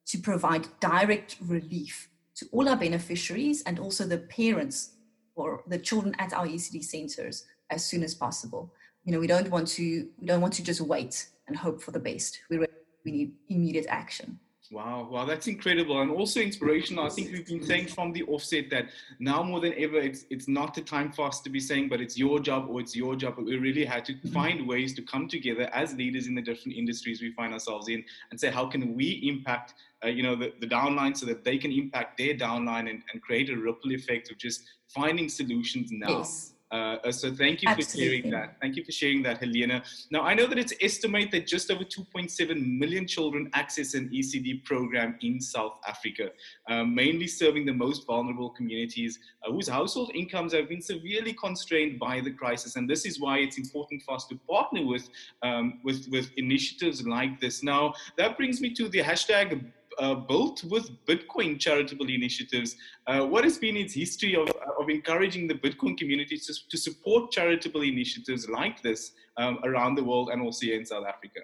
to 0.06 0.19
provide 0.19 0.68
direct 0.80 1.38
relief 1.42 2.10
to 2.36 2.45
all 2.51 2.69
our 2.69 2.77
beneficiaries 2.77 3.63
and 3.63 3.80
also 3.80 4.06
the 4.06 4.19
parents 4.19 4.92
or 5.36 5.63
the 5.68 5.80
children 5.80 6.16
at 6.19 6.31
our 6.33 6.45
ECD 6.45 6.83
centers 6.83 7.45
as 7.72 7.83
soon 7.83 8.04
as 8.04 8.13
possible. 8.13 8.72
You 9.04 9.13
know, 9.13 9.19
we 9.19 9.27
don't 9.27 9.50
want 9.50 9.68
to 9.69 10.07
we 10.19 10.27
don't 10.27 10.42
want 10.42 10.54
to 10.56 10.63
just 10.63 10.81
wait 10.81 11.27
and 11.48 11.56
hope 11.56 11.81
for 11.81 11.92
the 11.92 12.00
best. 12.00 12.39
We 12.50 12.57
we 13.06 13.12
need 13.12 13.34
immediate 13.50 13.86
action. 13.88 14.40
Wow, 14.72 15.07
wow, 15.12 15.25
that's 15.25 15.48
incredible 15.48 16.02
and 16.02 16.10
also 16.10 16.40
inspirational. 16.40 17.06
I 17.06 17.10
think 17.10 17.31
we've 17.31 17.46
been 17.46 17.63
saying 17.63 17.88
from 17.88 18.12
the 18.12 18.24
offset 18.24 18.72
that 18.72 18.88
now 19.19 19.44
more 19.44 19.60
than 19.60 19.74
ever, 19.78 20.00
it's 20.00 20.25
it's 20.31 20.48
not 20.48 20.74
the 20.74 20.81
time 20.81 21.12
for 21.12 21.28
us 21.28 21.40
to 21.42 21.52
be 21.52 21.60
saying, 21.60 21.88
but 21.88 22.02
it's 22.02 22.18
your 22.18 22.40
job 22.40 22.66
or 22.68 22.81
it's 22.81 22.96
your 22.96 23.16
job. 23.16 23.36
But 23.36 23.46
we 23.46 23.57
really 23.57 23.86
had 23.86 24.04
to 24.06 24.13
mm-hmm. 24.13 24.34
find 24.34 24.68
ways 24.68 24.96
to 24.96 25.04
come 25.04 25.28
together 25.28 25.69
as 25.72 25.94
leaders 25.94 26.25
in 26.25 26.34
the 26.34 26.42
different 26.42 26.78
industries 26.78 27.22
we 27.22 27.31
find 27.34 27.54
ourselves 27.54 27.90
in 27.90 28.04
and 28.31 28.40
say, 28.40 28.50
how 28.50 28.66
can 28.66 28.96
we 28.96 29.22
impact, 29.31 29.75
uh, 30.03 30.08
you 30.08 30.24
know, 30.24 30.36
the, 30.36 30.51
the 30.60 30.68
downline 30.68 31.15
so 31.15 31.27
that 31.27 31.44
they 31.44 31.60
can 31.60 31.72
impact 31.72 32.18
their 32.18 32.34
downline 32.34 32.89
and, 32.89 33.03
and 33.13 33.22
create 33.22 33.51
a 33.51 33.56
ripple 33.56 33.91
effect 33.91 34.32
of 34.32 34.38
just 34.39 34.63
finding 34.88 35.30
solutions 35.30 35.91
now. 35.91 36.10
Yes 36.10 36.55
uh, 36.75 36.98
uh, 37.05 37.12
so 37.12 37.34
thank 37.34 37.62
you 37.62 37.70
Absolutely. 37.70 37.86
for 37.86 37.98
sharing 37.98 38.29
that. 38.32 38.58
Thank 38.62 38.75
you 38.75 38.84
for 38.84 38.91
sharing 38.91 39.24
that, 39.24 39.38
Helena. 39.38 39.82
Now, 40.12 40.24
I 40.24 40.34
know 40.34 40.46
that 40.46 40.58
it's 40.58 40.74
estimated 40.82 41.32
that 41.32 41.48
just 41.48 41.72
over 41.72 41.86
2.7 41.86 42.79
million 42.79 43.08
children 43.08 43.50
access 43.53 43.94
an 43.94 44.10
ECD 44.10 44.63
program 44.65 45.17
in 45.22 45.39
South 45.39 45.77
Africa, 45.88 46.32
um, 46.70 46.94
mainly 46.94 47.27
serving 47.27 47.65
the 47.65 47.74
most 47.74 48.05
vulnerable 48.05 48.50
communities 48.50 49.20
uh, 49.48 49.51
whose 49.53 49.70
household 49.70 50.12
incomes 50.13 50.53
have 50.53 50.67
been 50.67 50.82
severely 50.82 51.32
constrained 51.34 51.98
by 51.98 52.20
the 52.20 52.32
crisis. 52.32 52.75
And 52.75 52.89
this 52.89 53.05
is 53.05 53.22
why 53.22 53.38
it's 53.38 53.58
important 53.58 54.01
for 54.03 54.15
us 54.15 54.25
to 54.27 54.36
partner 54.50 54.86
with, 54.86 55.08
um, 55.44 55.79
with, 55.84 56.08
with 56.12 56.29
initiatives 56.36 57.08
like 57.08 57.39
this. 57.39 57.63
Now, 57.63 57.94
that 58.17 58.36
brings 58.36 58.60
me 58.60 58.74
to 58.74 58.89
the 58.89 59.00
hashtag 59.00 59.63
uh, 60.00 60.16
built 60.16 60.64
with 60.66 60.90
Bitcoin 61.06 61.60
charitable 61.60 62.10
initiatives. 62.10 62.75
Uh, 63.08 63.22
what 63.22 63.44
has 63.44 63.58
been 63.58 63.78
its 63.78 63.94
history 63.94 64.36
of, 64.36 64.50
of 64.80 64.90
encouraging 64.90 65.48
the 65.48 65.54
Bitcoin 65.54 65.98
community 65.98 66.38
to, 66.38 66.54
to 66.70 66.78
support 66.78 67.32
charitable 67.32 67.82
initiatives 67.82 68.48
like 68.50 68.82
this 68.82 69.12
um, 69.38 69.60
around 69.64 69.96
the 69.96 70.04
world 70.04 70.30
and 70.30 70.42
also 70.42 70.66
here 70.66 70.80
in 70.80 70.86
South 70.86 71.06
Africa? 71.06 71.42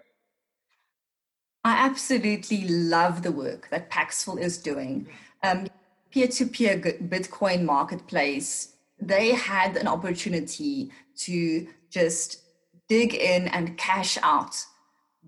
I 1.63 1.85
absolutely 1.85 2.67
love 2.67 3.21
the 3.21 3.31
work 3.31 3.69
that 3.69 3.89
Paxful 3.89 4.37
is 4.37 4.57
doing. 4.57 5.07
Um, 5.43 5.67
peer-to-peer 6.11 6.79
Bitcoin 6.79 7.63
marketplace, 7.63 8.75
they 8.99 9.33
had 9.33 9.77
an 9.77 9.87
opportunity 9.87 10.91
to 11.17 11.67
just 11.89 12.41
dig 12.87 13.13
in 13.13 13.47
and 13.49 13.77
cash 13.77 14.17
out 14.23 14.65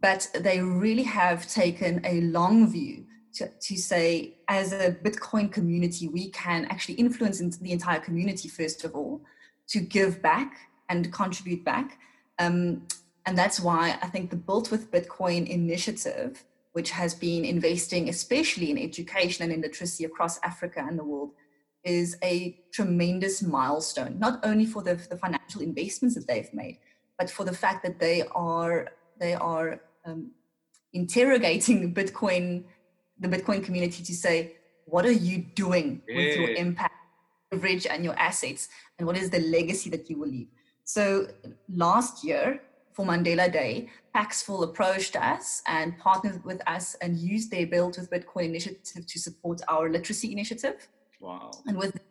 but 0.03 0.27
they 0.37 0.59
really 0.59 1.03
have 1.03 1.47
taken 1.47 2.01
a 2.03 2.19
long 2.21 2.69
view 2.69 3.05
to, 3.35 3.49
to 3.49 3.77
say, 3.77 4.35
as 4.47 4.73
a 4.73 4.91
Bitcoin 4.91 5.51
community, 5.51 6.07
we 6.07 6.29
can 6.29 6.65
actually 6.65 6.95
influence 6.95 7.39
the 7.39 7.71
entire 7.71 7.99
community, 7.99 8.47
first 8.47 8.83
of 8.83 8.95
all, 8.95 9.21
to 9.67 9.79
give 9.79 10.21
back 10.21 10.55
and 10.89 11.11
contribute 11.11 11.63
back. 11.63 11.99
Um, 12.39 12.83
and 13.25 13.37
that's 13.37 13.59
why 13.59 13.97
I 14.01 14.07
think 14.07 14.29
the 14.29 14.35
Built 14.35 14.69
with 14.71 14.91
Bitcoin 14.91 15.47
initiative, 15.47 16.43
which 16.73 16.91
has 16.91 17.13
been 17.13 17.45
investing 17.45 18.09
especially 18.09 18.69
in 18.71 18.77
education 18.77 19.43
and 19.43 19.53
in 19.53 19.61
literacy 19.61 20.03
across 20.03 20.39
Africa 20.43 20.85
and 20.87 20.99
the 20.99 21.03
world, 21.03 21.31
is 21.83 22.17
a 22.23 22.57
tremendous 22.71 23.41
milestone, 23.41 24.17
not 24.19 24.39
only 24.43 24.65
for 24.65 24.81
the, 24.81 24.95
the 25.09 25.17
financial 25.17 25.61
investments 25.61 26.15
that 26.15 26.27
they've 26.27 26.53
made, 26.53 26.79
but 27.17 27.29
for 27.29 27.43
the 27.43 27.53
fact 27.53 27.83
that 27.83 27.99
they 27.99 28.23
are 28.33 28.89
they 29.19 29.33
are 29.33 29.81
um, 30.05 30.31
interrogating 30.93 31.93
Bitcoin, 31.99 32.63
the 33.23 33.29
Bitcoin 33.29 33.63
community 33.63 34.03
to 34.03 34.13
say, 34.13 34.57
what 34.85 35.05
are 35.05 35.11
you 35.11 35.37
doing 35.55 36.01
yeah. 36.07 36.17
with 36.17 36.37
your 36.37 36.49
impact, 36.51 36.93
leverage, 37.51 37.87
and 37.87 38.03
your 38.03 38.15
assets, 38.19 38.69
and 38.99 39.07
what 39.07 39.17
is 39.17 39.29
the 39.29 39.39
legacy 39.39 39.89
that 39.89 40.09
you 40.09 40.19
will 40.19 40.27
leave? 40.27 40.49
So 40.83 41.27
last 41.69 42.23
year 42.23 42.61
for 42.91 43.05
Mandela 43.05 43.51
Day, 43.51 43.89
Paxful 44.13 44.63
approached 44.63 45.15
us 45.15 45.63
and 45.67 45.97
partnered 45.97 46.43
with 46.43 46.61
us 46.67 46.95
and 47.01 47.17
used 47.17 47.49
their 47.49 47.65
Build 47.65 47.97
with 47.97 48.11
Bitcoin 48.11 48.45
initiative 48.45 49.07
to 49.07 49.19
support 49.19 49.61
our 49.67 49.89
literacy 49.89 50.31
initiative. 50.31 50.87
Wow. 51.19 51.51
And 51.65 51.77
with 51.77 51.93
the 51.93 52.01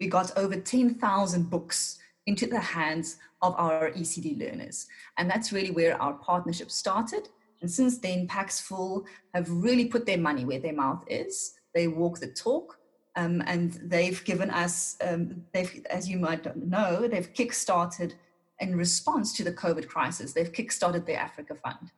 we 0.00 0.08
got 0.08 0.36
over 0.36 0.56
10,000 0.56 1.48
books 1.48 2.00
into 2.26 2.46
the 2.46 2.58
hands 2.58 3.18
of 3.40 3.54
our 3.56 3.92
ECD 3.92 4.36
learners. 4.36 4.88
And 5.16 5.30
that's 5.30 5.52
really 5.52 5.70
where 5.70 6.00
our 6.02 6.14
partnership 6.14 6.72
started. 6.72 7.28
And 7.60 7.70
since 7.70 7.98
then, 7.98 8.26
Paxful 8.26 9.04
have 9.34 9.50
really 9.50 9.86
put 9.86 10.06
their 10.06 10.18
money 10.18 10.44
where 10.44 10.60
their 10.60 10.72
mouth 10.72 11.04
is. 11.08 11.54
They 11.74 11.88
walk 11.88 12.18
the 12.18 12.28
talk. 12.28 12.78
Um, 13.16 13.42
and 13.46 13.72
they've 13.82 14.22
given 14.24 14.48
us, 14.50 14.96
um, 15.04 15.44
they've, 15.52 15.84
as 15.90 16.08
you 16.08 16.18
might 16.18 16.56
know, 16.56 17.08
they've 17.08 17.32
kickstarted 17.32 18.12
in 18.60 18.76
response 18.76 19.36
to 19.36 19.44
the 19.44 19.52
COVID 19.52 19.88
crisis. 19.88 20.32
They've 20.32 20.52
kickstarted 20.52 21.04
the 21.04 21.14
Africa 21.14 21.56
Fund. 21.56 21.90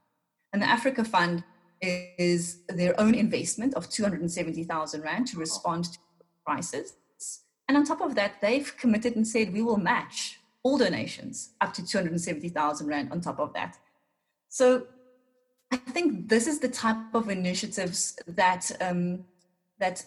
And 0.52 0.62
the 0.62 0.66
Africa 0.66 1.04
Fund 1.04 1.44
is 1.82 2.60
their 2.68 2.98
own 3.00 3.14
investment 3.14 3.74
of 3.74 3.88
270,000 3.88 5.02
Rand 5.02 5.26
to 5.28 5.38
respond 5.38 5.84
to 5.84 5.98
the 6.18 6.24
crisis. 6.44 6.94
And 7.68 7.76
on 7.76 7.84
top 7.84 8.00
of 8.00 8.14
that, 8.16 8.40
they've 8.40 8.76
committed 8.76 9.16
and 9.16 9.26
said 9.26 9.52
we 9.52 9.62
will 9.62 9.76
match 9.76 10.40
all 10.62 10.76
donations 10.76 11.50
up 11.60 11.72
to 11.74 11.86
270,000 11.86 12.86
Rand 12.86 13.12
on 13.12 13.20
top 13.20 13.38
of 13.38 13.52
that. 13.54 13.78
So 14.48 14.86
I 15.70 15.76
think 15.76 16.28
this 16.28 16.46
is 16.46 16.58
the 16.58 16.68
type 16.68 17.14
of 17.14 17.28
initiatives 17.28 18.18
that 18.26 18.70
um, 18.80 19.24
that 19.78 20.04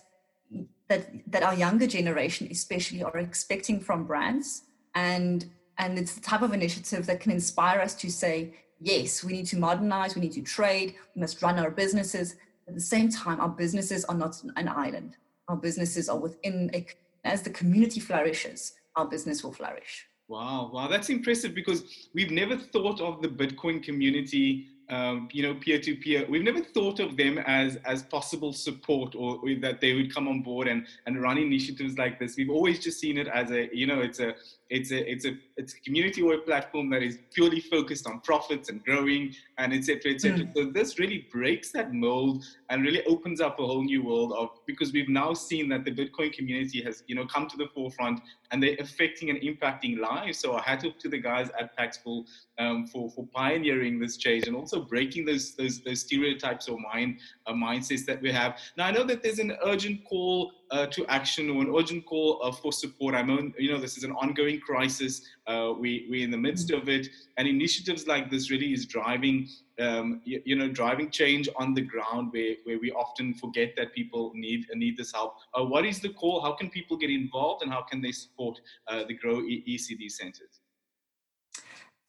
that 0.89 1.09
that 1.31 1.43
our 1.43 1.55
younger 1.55 1.87
generation, 1.87 2.47
especially, 2.51 3.03
are 3.03 3.17
expecting 3.17 3.79
from 3.79 4.05
brands, 4.05 4.63
and 4.95 5.45
and 5.77 5.97
it's 5.97 6.15
the 6.15 6.21
type 6.21 6.41
of 6.41 6.53
initiative 6.53 7.05
that 7.05 7.19
can 7.19 7.31
inspire 7.31 7.79
us 7.79 7.95
to 7.95 8.11
say, 8.11 8.53
yes, 8.79 9.23
we 9.23 9.33
need 9.33 9.47
to 9.47 9.57
modernize, 9.57 10.15
we 10.15 10.21
need 10.21 10.33
to 10.33 10.41
trade, 10.41 10.95
we 11.15 11.21
must 11.21 11.41
run 11.41 11.57
our 11.57 11.71
businesses. 11.71 12.35
At 12.67 12.75
the 12.75 12.81
same 12.81 13.09
time, 13.09 13.41
our 13.41 13.49
businesses 13.49 14.05
are 14.05 14.15
not 14.15 14.41
an 14.55 14.67
island. 14.67 15.17
Our 15.47 15.57
businesses 15.57 16.07
are 16.09 16.17
within 16.17 16.69
a 16.73 16.85
as 17.25 17.41
the 17.41 17.49
community 17.49 18.01
flourishes, 18.01 18.73
our 18.97 19.05
business 19.05 19.43
will 19.43 19.53
flourish. 19.53 20.07
Wow, 20.27 20.71
wow, 20.73 20.87
that's 20.87 21.09
impressive 21.09 21.53
because 21.53 22.09
we've 22.13 22.31
never 22.31 22.57
thought 22.57 22.99
of 22.99 23.21
the 23.21 23.27
Bitcoin 23.27 23.81
community 23.81 24.67
um, 24.89 25.29
you 25.31 25.43
know, 25.43 25.55
peer 25.55 25.79
to 25.79 25.95
peer. 25.95 26.25
We've 26.29 26.43
never 26.43 26.61
thought 26.61 26.99
of 26.99 27.15
them 27.17 27.37
as 27.39 27.77
as 27.85 28.03
possible 28.03 28.53
support 28.53 29.15
or, 29.15 29.39
or, 29.41 29.55
that 29.61 29.79
they 29.81 29.93
would 29.93 30.13
come 30.13 30.27
on 30.27 30.41
board 30.41 30.67
and 30.67 30.85
and 31.05 31.21
run 31.21 31.37
initiatives 31.37 31.97
like 31.97 32.19
this. 32.19 32.35
We've 32.37 32.49
always 32.49 32.79
just 32.79 32.99
seen 32.99 33.17
it 33.17 33.27
as 33.27 33.51
a 33.51 33.69
you 33.75 33.87
know 33.87 34.01
it's 34.01 34.19
a 34.19 34.35
it's 34.69 34.91
a 34.91 35.11
it's 35.11 35.25
a 35.25 35.35
it's 35.57 35.75
a 35.75 35.79
community 35.81 36.21
or 36.21 36.33
a 36.33 36.39
platform 36.39 36.89
that 36.89 37.03
is 37.03 37.19
purely 37.31 37.59
focused 37.59 38.07
on 38.07 38.19
profits 38.21 38.69
and 38.69 38.83
growing 38.83 39.33
and 39.57 39.73
etc 39.73 40.13
etc. 40.13 40.39
Mm. 40.39 40.53
So 40.55 40.65
this 40.65 40.99
really 40.99 41.27
breaks 41.31 41.71
that 41.71 41.93
mold 41.93 42.43
and 42.69 42.83
really 42.83 43.03
opens 43.05 43.39
up 43.39 43.59
a 43.59 43.65
whole 43.65 43.83
new 43.83 44.03
world 44.03 44.33
of 44.33 44.49
because 44.65 44.93
we've 44.93 45.09
now 45.09 45.33
seen 45.33 45.69
that 45.69 45.85
the 45.85 45.91
Bitcoin 45.91 46.33
community 46.33 46.81
has 46.81 47.03
you 47.07 47.15
know 47.15 47.25
come 47.25 47.47
to 47.47 47.57
the 47.57 47.67
forefront 47.73 48.19
and 48.51 48.61
they're 48.61 48.77
affecting 48.79 49.29
and 49.29 49.39
impacting 49.41 49.99
lives. 49.99 50.39
So 50.39 50.55
I 50.55 50.61
hat 50.61 50.85
off 50.85 50.97
to 50.99 51.09
the 51.09 51.19
guys 51.19 51.49
at 51.59 51.75
Paxful 51.77 52.25
um, 52.57 52.87
for 52.87 53.09
for 53.11 53.25
pioneering 53.33 53.99
this 53.99 54.17
change 54.17 54.47
and 54.47 54.55
also 54.55 54.81
breaking 54.81 55.25
those 55.25 55.55
those, 55.55 55.81
those 55.81 56.01
stereotypes 56.01 56.67
or 56.67 56.79
mind 56.79 57.19
uh, 57.47 57.53
mindsets 57.53 58.05
that 58.05 58.21
we 58.21 58.31
have. 58.31 58.57
Now 58.77 58.85
I 58.85 58.91
know 58.91 59.03
that 59.03 59.21
there's 59.21 59.39
an 59.39 59.55
urgent 59.63 60.03
call 60.05 60.51
uh, 60.73 60.87
to 60.87 61.05
action 61.05 61.51
or 61.51 61.61
an 61.61 61.71
urgent 61.73 62.03
call 62.05 62.41
uh, 62.43 62.51
for 62.51 62.73
support. 62.73 63.13
I 63.13 63.21
mean, 63.21 63.53
you 63.59 63.71
know, 63.71 63.79
this 63.79 63.95
is 63.95 64.03
an 64.03 64.11
ongoing 64.13 64.59
crisis. 64.59 65.21
Uh, 65.45 65.73
we 65.79 66.07
we're 66.09 66.23
in 66.23 66.31
the 66.31 66.37
midst 66.37 66.71
of 66.71 66.89
it, 66.89 67.07
and 67.37 67.47
initiatives 67.47 68.07
like 68.07 68.31
this 68.31 68.49
really 68.49 68.73
is 68.73 68.87
driving, 68.87 69.47
um, 69.79 70.21
you, 70.25 70.41
you, 70.45 70.55
know, 70.55 70.67
driving 70.67 71.11
change 71.11 71.47
on 71.57 71.75
the 71.75 71.81
ground 71.81 72.29
where, 72.31 72.55
where 72.63 72.79
we 72.79 72.91
often 72.91 73.35
forget 73.35 73.75
that 73.77 73.93
people 73.93 74.31
need 74.33 74.65
need 74.73 74.97
this 74.97 75.13
help. 75.13 75.35
Uh, 75.53 75.63
what 75.63 75.85
is 75.85 75.99
the 75.99 76.09
call? 76.09 76.41
How 76.41 76.53
can 76.53 76.71
people 76.71 76.97
get 76.97 77.11
involved, 77.11 77.61
and 77.61 77.71
how 77.71 77.83
can 77.83 78.01
they 78.01 78.11
support 78.11 78.59
uh, 78.87 79.03
the 79.07 79.13
Grow 79.13 79.41
ECD 79.41 80.09
centers? 80.09 80.62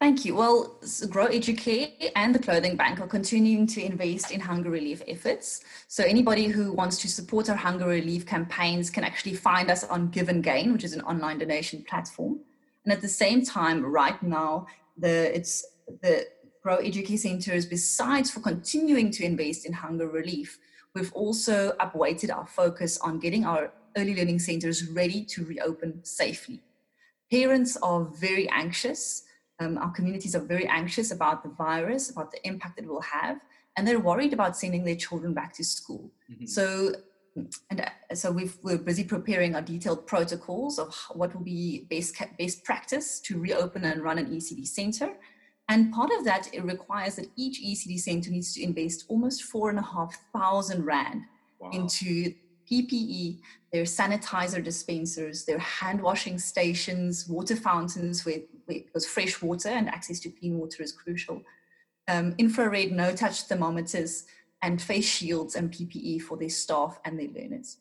Thank 0.05 0.27
you. 0.27 0.35
Well, 0.35 0.79
Grow 1.09 1.29
Educare 1.29 1.91
and 2.15 2.35
the 2.35 2.39
Clothing 2.39 2.77
Bank 2.77 3.01
are 3.01 3.07
continuing 3.07 3.67
to 3.69 3.83
invest 3.83 4.33
in 4.33 4.39
hunger 4.39 4.69
relief 4.69 5.01
efforts. 5.09 5.65
So 5.89 6.05
anybody 6.05 6.45
who 6.45 6.75
wants 6.75 6.99
to 6.99 7.09
support 7.09 7.49
our 7.49 7.57
hunger 7.57 7.87
relief 7.87 8.27
campaigns 8.27 8.91
can 8.91 9.03
actually 9.03 9.33
find 9.33 9.71
us 9.71 9.83
on 9.83 10.11
GivenGain, 10.11 10.75
which 10.75 10.85
is 10.85 10.93
an 10.93 11.01
online 11.01 11.39
donation 11.39 11.83
platform. 11.89 12.41
And 12.85 12.93
at 12.93 13.01
the 13.01 13.09
same 13.09 13.47
time, 13.47 13.83
right 13.83 14.23
now, 14.23 14.67
the 14.99 15.35
it's 15.35 15.65
the 16.03 16.27
Grow 16.63 16.77
Educare 16.83 17.19
Centers, 17.19 17.65
besides 17.65 18.31
for 18.31 18.41
continuing 18.41 19.11
to 19.13 19.25
invest 19.25 19.65
in 19.65 19.73
hunger 19.73 20.07
relief, 20.07 20.59
we've 20.95 21.15
also 21.15 21.73
upweighted 21.81 22.31
our 22.31 22.47
focus 22.47 22.99
on 22.99 23.21
getting 23.21 23.47
our 23.47 23.73
early 23.97 24.15
learning 24.15 24.41
centers 24.41 24.87
ready 24.87 25.25
to 25.25 25.47
reopen 25.47 26.05
safely. 26.05 26.61
Parents 27.31 27.79
are 27.79 28.05
very 28.05 28.47
anxious 28.51 29.23
um, 29.61 29.79
our 29.79 29.91
communities 29.91 30.35
are 30.35 30.41
very 30.41 30.67
anxious 30.67 31.11
about 31.11 31.43
the 31.43 31.51
virus, 31.51 32.11
about 32.11 32.33
the 32.33 32.47
impact 32.47 32.79
it 32.79 32.87
will 32.87 33.03
have, 33.03 33.41
and 33.77 33.87
they're 33.87 34.01
worried 34.01 34.33
about 34.33 34.57
sending 34.57 34.85
their 34.85 34.97
children 34.97 35.33
back 35.35 35.53
to 35.55 35.65
school. 35.65 36.11
Mm-hmm. 36.31 36.47
So, 36.47 36.95
and 37.71 37.81
uh, 37.81 38.15
so 38.15 38.31
we 38.31 38.51
are 38.67 38.79
busy 38.79 39.05
preparing 39.05 39.55
our 39.55 39.63
detailed 39.63 40.07
protocols 40.07 40.79
of 40.79 40.95
what 41.13 41.35
will 41.35 41.43
be 41.43 41.87
best 41.91 42.17
best 42.39 42.65
practice 42.65 43.21
to 43.21 43.39
reopen 43.39 43.85
and 43.85 44.03
run 44.03 44.19
an 44.19 44.27
ECD 44.27 44.67
center. 44.67 45.15
And 45.69 45.93
part 45.93 46.11
of 46.17 46.25
that 46.25 46.49
it 46.53 46.63
requires 46.63 47.17
that 47.17 47.27
each 47.37 47.61
ECD 47.61 47.99
center 47.99 48.31
needs 48.31 48.55
to 48.55 48.63
invest 48.63 49.07
almost 49.09 49.45
four 49.45 49.71
and 49.71 49.79
a 49.79 49.83
half 49.83 50.17
thousand 50.33 50.85
rand 50.85 51.23
wow. 51.59 51.71
into 51.73 52.35
PPE, 52.71 53.39
their 53.73 53.85
sanitizer 53.85 54.63
dispensers, 54.63 55.45
their 55.45 55.59
hand 55.59 56.01
washing 56.01 56.39
stations, 56.39 57.29
water 57.29 57.57
fountains 57.57 58.25
with, 58.25 58.43
because 58.67 59.07
fresh 59.07 59.41
water 59.43 59.69
and 59.69 59.89
access 59.89 60.21
to 60.21 60.31
clean 60.31 60.59
water 60.59 60.83
is 60.83 60.93
crucial, 60.93 61.43
um, 62.09 62.35
infrared 62.39 62.93
no 62.93 63.15
touch 63.15 63.43
thermometers, 63.43 64.25
and 64.63 64.81
face 64.81 65.07
shields 65.07 65.57
and 65.57 65.71
PPE 65.71 66.23
for 66.23 66.39
their 66.39 66.49
staff 66.49 66.99
and 67.05 67.19
their 67.19 67.29
learners. 67.29 67.77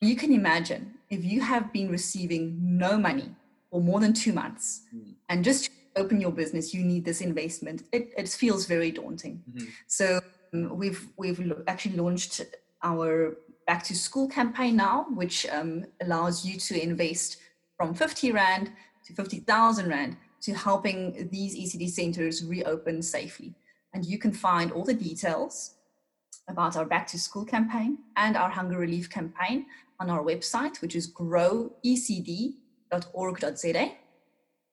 You 0.00 0.14
can 0.14 0.32
imagine 0.32 0.94
if 1.10 1.24
you 1.24 1.40
have 1.40 1.72
been 1.72 1.90
receiving 1.90 2.56
no 2.60 2.96
money 2.96 3.34
for 3.70 3.80
more 3.80 3.98
than 3.98 4.12
two 4.12 4.32
months 4.32 4.82
mm. 4.94 5.14
and 5.28 5.44
just 5.44 5.64
to 5.64 5.70
open 5.96 6.20
your 6.20 6.30
business, 6.30 6.72
you 6.72 6.84
need 6.84 7.04
this 7.04 7.20
investment. 7.20 7.82
It, 7.92 8.12
it 8.16 8.28
feels 8.28 8.66
very 8.66 8.92
daunting. 8.92 9.42
Mm-hmm. 9.50 9.68
So 9.88 10.20
um, 10.54 10.76
we've 10.76 11.08
we've 11.16 11.52
actually 11.66 11.96
launched 11.96 12.40
our 12.82 13.36
back 13.70 13.84
to 13.84 13.94
school 13.94 14.26
campaign 14.26 14.74
now, 14.74 15.06
which 15.14 15.46
um, 15.48 15.84
allows 16.00 16.44
you 16.44 16.58
to 16.58 16.82
invest 16.82 17.36
from 17.76 17.94
50 17.94 18.32
Rand 18.32 18.72
to 19.04 19.12
50,000 19.12 19.88
Rand 19.88 20.16
to 20.42 20.54
helping 20.54 21.28
these 21.30 21.56
ECD 21.56 21.88
centers 21.88 22.44
reopen 22.44 23.00
safely. 23.00 23.54
And 23.94 24.04
you 24.04 24.18
can 24.18 24.32
find 24.32 24.72
all 24.72 24.84
the 24.84 24.92
details 24.92 25.74
about 26.48 26.76
our 26.76 26.84
back 26.84 27.06
to 27.12 27.16
school 27.16 27.44
campaign 27.44 27.98
and 28.16 28.36
our 28.36 28.50
hunger 28.50 28.76
relief 28.76 29.08
campaign 29.08 29.66
on 30.00 30.10
our 30.10 30.24
website, 30.24 30.82
which 30.82 30.96
is 30.96 31.08
growecd.org.za. 31.08 33.92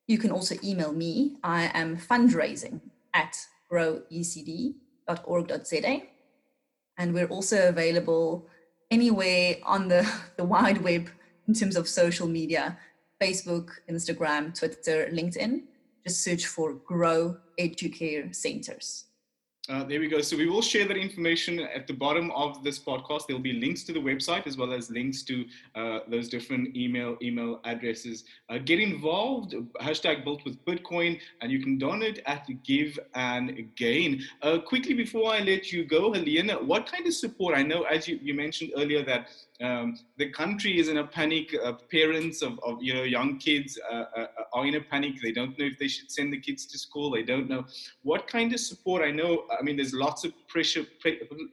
You 0.07 0.17
can 0.17 0.31
also 0.31 0.55
email 0.63 0.91
me. 0.91 1.37
I 1.43 1.69
am 1.75 1.97
fundraising 1.97 2.81
at 3.13 3.37
growecd.org.za. 3.71 6.01
And 6.99 7.13
we're 7.13 7.27
also 7.27 7.69
available 7.69 8.49
anywhere 8.91 9.55
on 9.63 9.87
the, 9.87 10.09
the 10.37 10.43
wide 10.43 10.81
web 10.83 11.09
in 11.47 11.53
terms 11.53 11.75
of 11.75 11.87
social 11.87 12.27
media 12.27 12.77
Facebook, 13.21 13.69
Instagram, 13.89 14.57
Twitter, 14.57 15.09
LinkedIn. 15.11 15.63
Just 16.05 16.23
search 16.23 16.45
for 16.45 16.73
Grow 16.73 17.37
Educare 17.59 18.33
Centers. 18.33 19.06
Uh, 19.69 19.83
there 19.83 19.99
we 19.99 20.07
go. 20.07 20.21
So 20.21 20.37
we 20.37 20.47
will 20.47 20.61
share 20.61 20.87
that 20.87 20.95
information 20.95 21.59
at 21.59 21.87
the 21.87 21.93
bottom 21.93 22.31
of 22.31 22.63
this 22.63 22.79
podcast. 22.79 23.27
There'll 23.27 23.41
be 23.41 23.51
links 23.51 23.83
to 23.83 23.91
the 23.91 23.99
website 23.99 24.47
as 24.47 24.55
well 24.55 24.71
as 24.71 24.89
links 24.89 25.23
to 25.23 25.45
uh, 25.75 25.99
those 26.07 26.29
different 26.29 26.75
email 26.77 27.17
email 27.21 27.59
addresses. 27.65 28.23
Uh, 28.49 28.59
get 28.59 28.79
involved. 28.79 29.55
Hashtag 29.81 30.23
built 30.23 30.45
with 30.45 30.63
Bitcoin, 30.63 31.19
and 31.41 31.51
you 31.51 31.59
can 31.61 31.77
donate 31.77 32.21
at 32.25 32.47
Give 32.63 32.97
and 33.13 33.67
Gain. 33.75 34.23
Uh, 34.41 34.59
quickly 34.59 34.93
before 34.93 35.33
I 35.33 35.39
let 35.39 35.73
you 35.73 35.83
go, 35.83 36.13
Helena, 36.13 36.63
what 36.63 36.89
kind 36.89 37.05
of 37.05 37.13
support? 37.13 37.57
I 37.57 37.63
know 37.63 37.83
as 37.83 38.07
you, 38.07 38.19
you 38.23 38.33
mentioned 38.33 38.71
earlier 38.77 39.03
that 39.03 39.27
um, 39.61 39.97
the 40.17 40.29
country 40.29 40.79
is 40.79 40.87
in 40.87 40.97
a 40.97 41.07
panic. 41.07 41.55
Uh, 41.63 41.73
parents 41.91 42.41
of, 42.43 42.59
of 42.63 42.77
you 42.81 42.93
know 42.93 43.03
young 43.03 43.39
kids 43.39 43.79
uh, 43.91 44.03
uh, 44.15 44.27
are 44.53 44.67
in 44.67 44.75
a 44.75 44.81
panic. 44.81 45.15
They 45.21 45.31
don't 45.31 45.57
know 45.57 45.65
if 45.65 45.79
they 45.79 45.87
should 45.87 46.11
send 46.11 46.31
the 46.31 46.39
kids 46.39 46.67
to 46.67 46.77
school. 46.77 47.09
They 47.11 47.23
don't 47.23 47.49
know 47.49 47.65
what 48.03 48.27
kind 48.27 48.53
of 48.53 48.59
support. 48.59 49.01
I 49.01 49.11
know. 49.11 49.45
I 49.57 49.63
mean, 49.63 49.77
there's 49.77 49.93
lots 49.93 50.23
of 50.25 50.33
pressure 50.47 50.85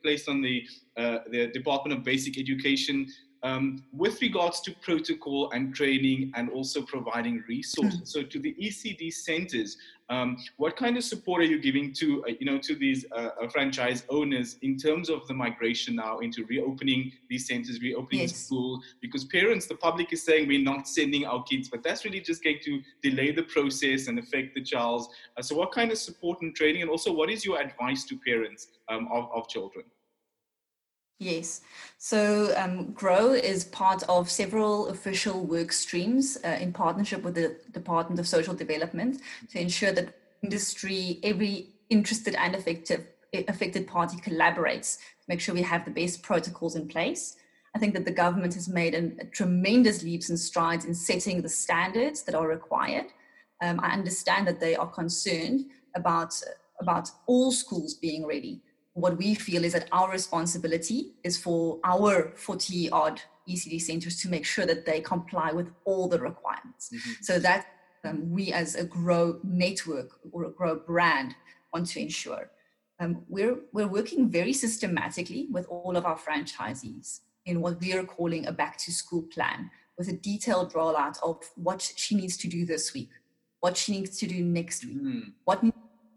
placed 0.03 0.29
on 0.29 0.43
the 0.43 0.67
uh, 0.99 1.19
the 1.31 1.47
Department 1.49 1.99
of 1.99 2.05
Basic 2.05 2.39
Education 2.39 3.07
um, 3.45 3.85
with 3.93 4.21
regards 4.23 4.61
to 4.63 4.75
protocol 4.81 5.51
and 5.53 5.75
training 5.75 6.33
and 6.35 6.49
also 6.49 6.81
providing 6.81 7.45
resources. 7.47 8.01
Mm. 8.01 8.09
So 8.09 8.23
to 8.23 8.39
the 8.39 8.57
ECD 8.61 9.13
centers, 9.13 9.77
um, 10.09 10.39
what 10.57 10.77
kind 10.77 10.97
of 10.97 11.05
support 11.05 11.43
are 11.43 11.45
you 11.45 11.61
giving 11.61 11.93
to, 11.95 12.25
uh, 12.25 12.33
you 12.41 12.47
know, 12.47 12.59
to 12.59 12.75
these 12.75 13.05
uh, 13.13 13.31
uh, 13.41 13.49
franchise 13.49 14.05
owners 14.09 14.57
in 14.63 14.79
terms 14.79 15.11
of 15.11 15.27
the 15.29 15.35
migration 15.35 15.95
now 15.95 16.19
into 16.21 16.47
reopening 16.47 17.13
these 17.29 17.47
centers, 17.47 17.81
reopening 17.83 18.23
yes. 18.23 18.35
school? 18.35 18.81
Because 19.03 19.25
parents, 19.27 19.67
the 19.67 19.77
public 19.77 20.13
is 20.15 20.25
saying 20.25 20.49
we're 20.49 20.63
not 20.63 20.89
sending 20.89 21.27
our 21.27 21.43
kids, 21.43 21.69
but 21.69 21.83
that's 21.83 22.05
really 22.05 22.21
just 22.21 22.43
going 22.43 22.61
to 22.65 22.81
delay 23.03 23.31
the 23.31 23.45
process 23.45 24.09
and 24.09 24.19
affect 24.19 24.55
the 24.55 24.63
child. 24.63 25.07
Uh, 25.37 25.43
so 25.43 25.55
what 25.55 25.71
kind 25.71 25.93
of 25.93 25.99
support 25.99 26.41
and 26.41 26.57
training 26.57 26.81
and 26.81 26.91
also 26.91 27.13
what 27.13 27.29
is 27.29 27.45
your 27.45 27.61
advice 27.61 28.05
to 28.05 28.19
parents 28.27 28.69
um, 28.89 29.07
of, 29.13 29.29
of 29.35 29.49
children? 29.49 29.85
Yes. 31.25 31.62
So 31.97 32.52
um, 32.54 32.93
GROW 32.93 33.33
is 33.33 33.64
part 33.64 34.02
of 34.11 34.31
several 34.31 34.88
official 34.88 35.47
work 35.47 35.73
streams 35.73 36.37
uh, 36.45 36.59
in 36.61 36.71
partnership 36.71 37.23
with 37.23 37.35
the 37.35 37.57
Department 37.73 38.21
of 38.21 38.28
Social 38.28 38.52
Development 38.52 39.23
to 39.52 39.59
ensure 39.59 39.90
that 39.93 40.14
industry, 40.43 41.21
every 41.23 41.69
interested 41.88 42.35
and 42.35 42.54
affected, 42.54 43.07
affected 43.49 43.87
party 43.87 44.19
collaborates 44.19 44.99
to 44.99 45.25
make 45.26 45.40
sure 45.40 45.54
we 45.54 45.62
have 45.62 45.87
the 45.87 45.90
best 45.90 46.23
protocols 46.23 46.76
in 46.76 46.88
place. 46.88 47.37
I 47.75 47.78
think 47.78 47.95
that 47.95 48.04
the 48.04 48.11
government 48.11 48.52
has 48.52 48.69
made 48.69 48.95
an, 48.95 49.16
a 49.19 49.25
tremendous 49.25 50.02
leaps 50.02 50.28
and 50.28 50.38
strides 50.38 50.85
in 50.85 50.95
setting 50.95 51.40
the 51.40 51.49
standards 51.49 52.23
that 52.25 52.35
are 52.35 52.47
required. 52.47 53.07
Um, 53.62 53.81
I 53.81 53.95
understand 53.95 54.47
that 54.47 54.61
they 54.61 54.76
are 54.76 54.88
concerned 54.88 55.71
about, 55.97 56.38
about 56.83 57.11
all 57.26 57.50
schools 57.50 57.95
being 57.95 58.26
ready 58.26 58.61
what 58.95 59.19
we 59.19 59.35
feel 59.35 59.65
is 59.65 59.73
that 59.73 59.89
our 59.93 60.11
responsibility 60.11 61.15
is 61.25 61.37
for 61.37 61.81
our 61.85 62.33
40 62.37 62.91
odd 62.91 63.21
ECD 63.49 63.81
centers 63.81 64.21
to 64.23 64.29
make 64.29 64.47
sure 64.47 64.65
that 64.65 64.87
they 64.87 65.01
comply 65.01 65.53
with 65.53 65.71
all 65.85 66.09
the 66.09 66.19
requirements. 66.19 66.91
Mm-hmm. 66.95 67.13
So 67.21 67.39
that 67.41 67.67
um, 68.05 68.31
we 68.31 68.53
as 68.53 68.77
a 68.77 68.85
grow 68.85 69.41
network 69.43 70.19
or 70.31 70.45
a 70.45 70.51
grow 70.51 70.77
brand 70.77 71.35
want 71.73 71.89
to 71.89 72.01
ensure. 72.01 72.51
Um, 73.01 73.25
we're, 73.29 73.59
we're 73.73 73.89
working 73.89 74.31
very 74.31 74.53
systematically 74.53 75.49
with 75.51 75.67
all 75.69 75.97
of 75.97 76.07
our 76.07 76.17
franchisees 76.17 77.21
in 77.47 77.61
what 77.61 77.81
we 77.81 77.93
are 77.93 78.05
calling 78.05 78.47
a 78.47 78.53
back 78.53 78.79
to 78.79 78.93
school 78.93 79.23
plan 79.23 79.71
with 79.99 80.09
a 80.09 80.13
detailed 80.13 80.73
rollout 80.73 81.19
of 81.23 81.43
what 81.57 81.93
she 81.97 82.15
needs 82.15 82.37
to 82.37 82.49
do 82.49 82.65
this 82.65 82.95
week, 82.95 83.11
what 83.61 83.77
she 83.77 83.93
needs 83.93 84.19
to 84.19 84.27
do 84.27 84.45
next 84.45 84.85
week, 84.85 85.03
mm. 85.03 85.33
what 85.45 85.63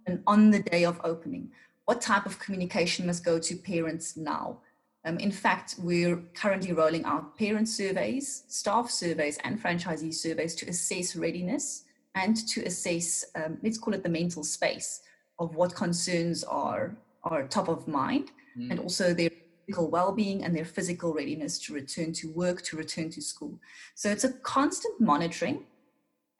and 0.06 0.24
on 0.26 0.52
the 0.52 0.62
day 0.62 0.86
of 0.86 1.02
opening, 1.04 1.52
what 1.88 2.02
type 2.02 2.26
of 2.26 2.38
communication 2.38 3.06
must 3.08 3.24
go 3.24 3.40
to 3.40 3.56
parents 3.56 4.18
now? 4.18 4.58
Um, 5.06 5.18
in 5.20 5.32
fact, 5.32 5.76
we're 5.80 6.18
currently 6.34 6.74
rolling 6.74 7.06
out 7.06 7.38
parent 7.38 7.70
surveys, 7.70 8.44
staff 8.50 8.92
surveys, 8.92 9.38
and 9.46 9.62
franchisee 9.64 10.14
surveys 10.14 10.54
to 10.56 10.68
assess 10.68 11.16
readiness 11.16 11.86
and 12.14 12.36
to 12.50 12.62
assess, 12.66 13.24
um, 13.36 13.58
let's 13.64 13.78
call 13.78 13.94
it 13.94 14.04
the 14.04 14.10
mental 14.10 14.44
space 14.44 15.00
of 15.40 15.56
what 15.56 15.74
concerns 15.76 16.44
are, 16.44 16.98
are 17.24 17.48
top 17.48 17.70
of 17.70 17.88
mind 17.88 18.32
mm. 18.60 18.70
and 18.70 18.82
also 18.82 19.14
their 19.14 19.30
physical 19.66 19.90
well-being 19.90 20.44
and 20.44 20.54
their 20.54 20.66
physical 20.66 21.14
readiness 21.14 21.58
to 21.60 21.74
return 21.74 22.12
to 22.12 22.30
work, 22.34 22.64
to 22.64 22.76
return 22.76 23.10
to 23.12 23.22
school. 23.22 23.58
So 23.96 24.10
it's 24.10 24.26
a 24.26 24.34
constant 24.34 25.00
monitoring. 25.00 25.64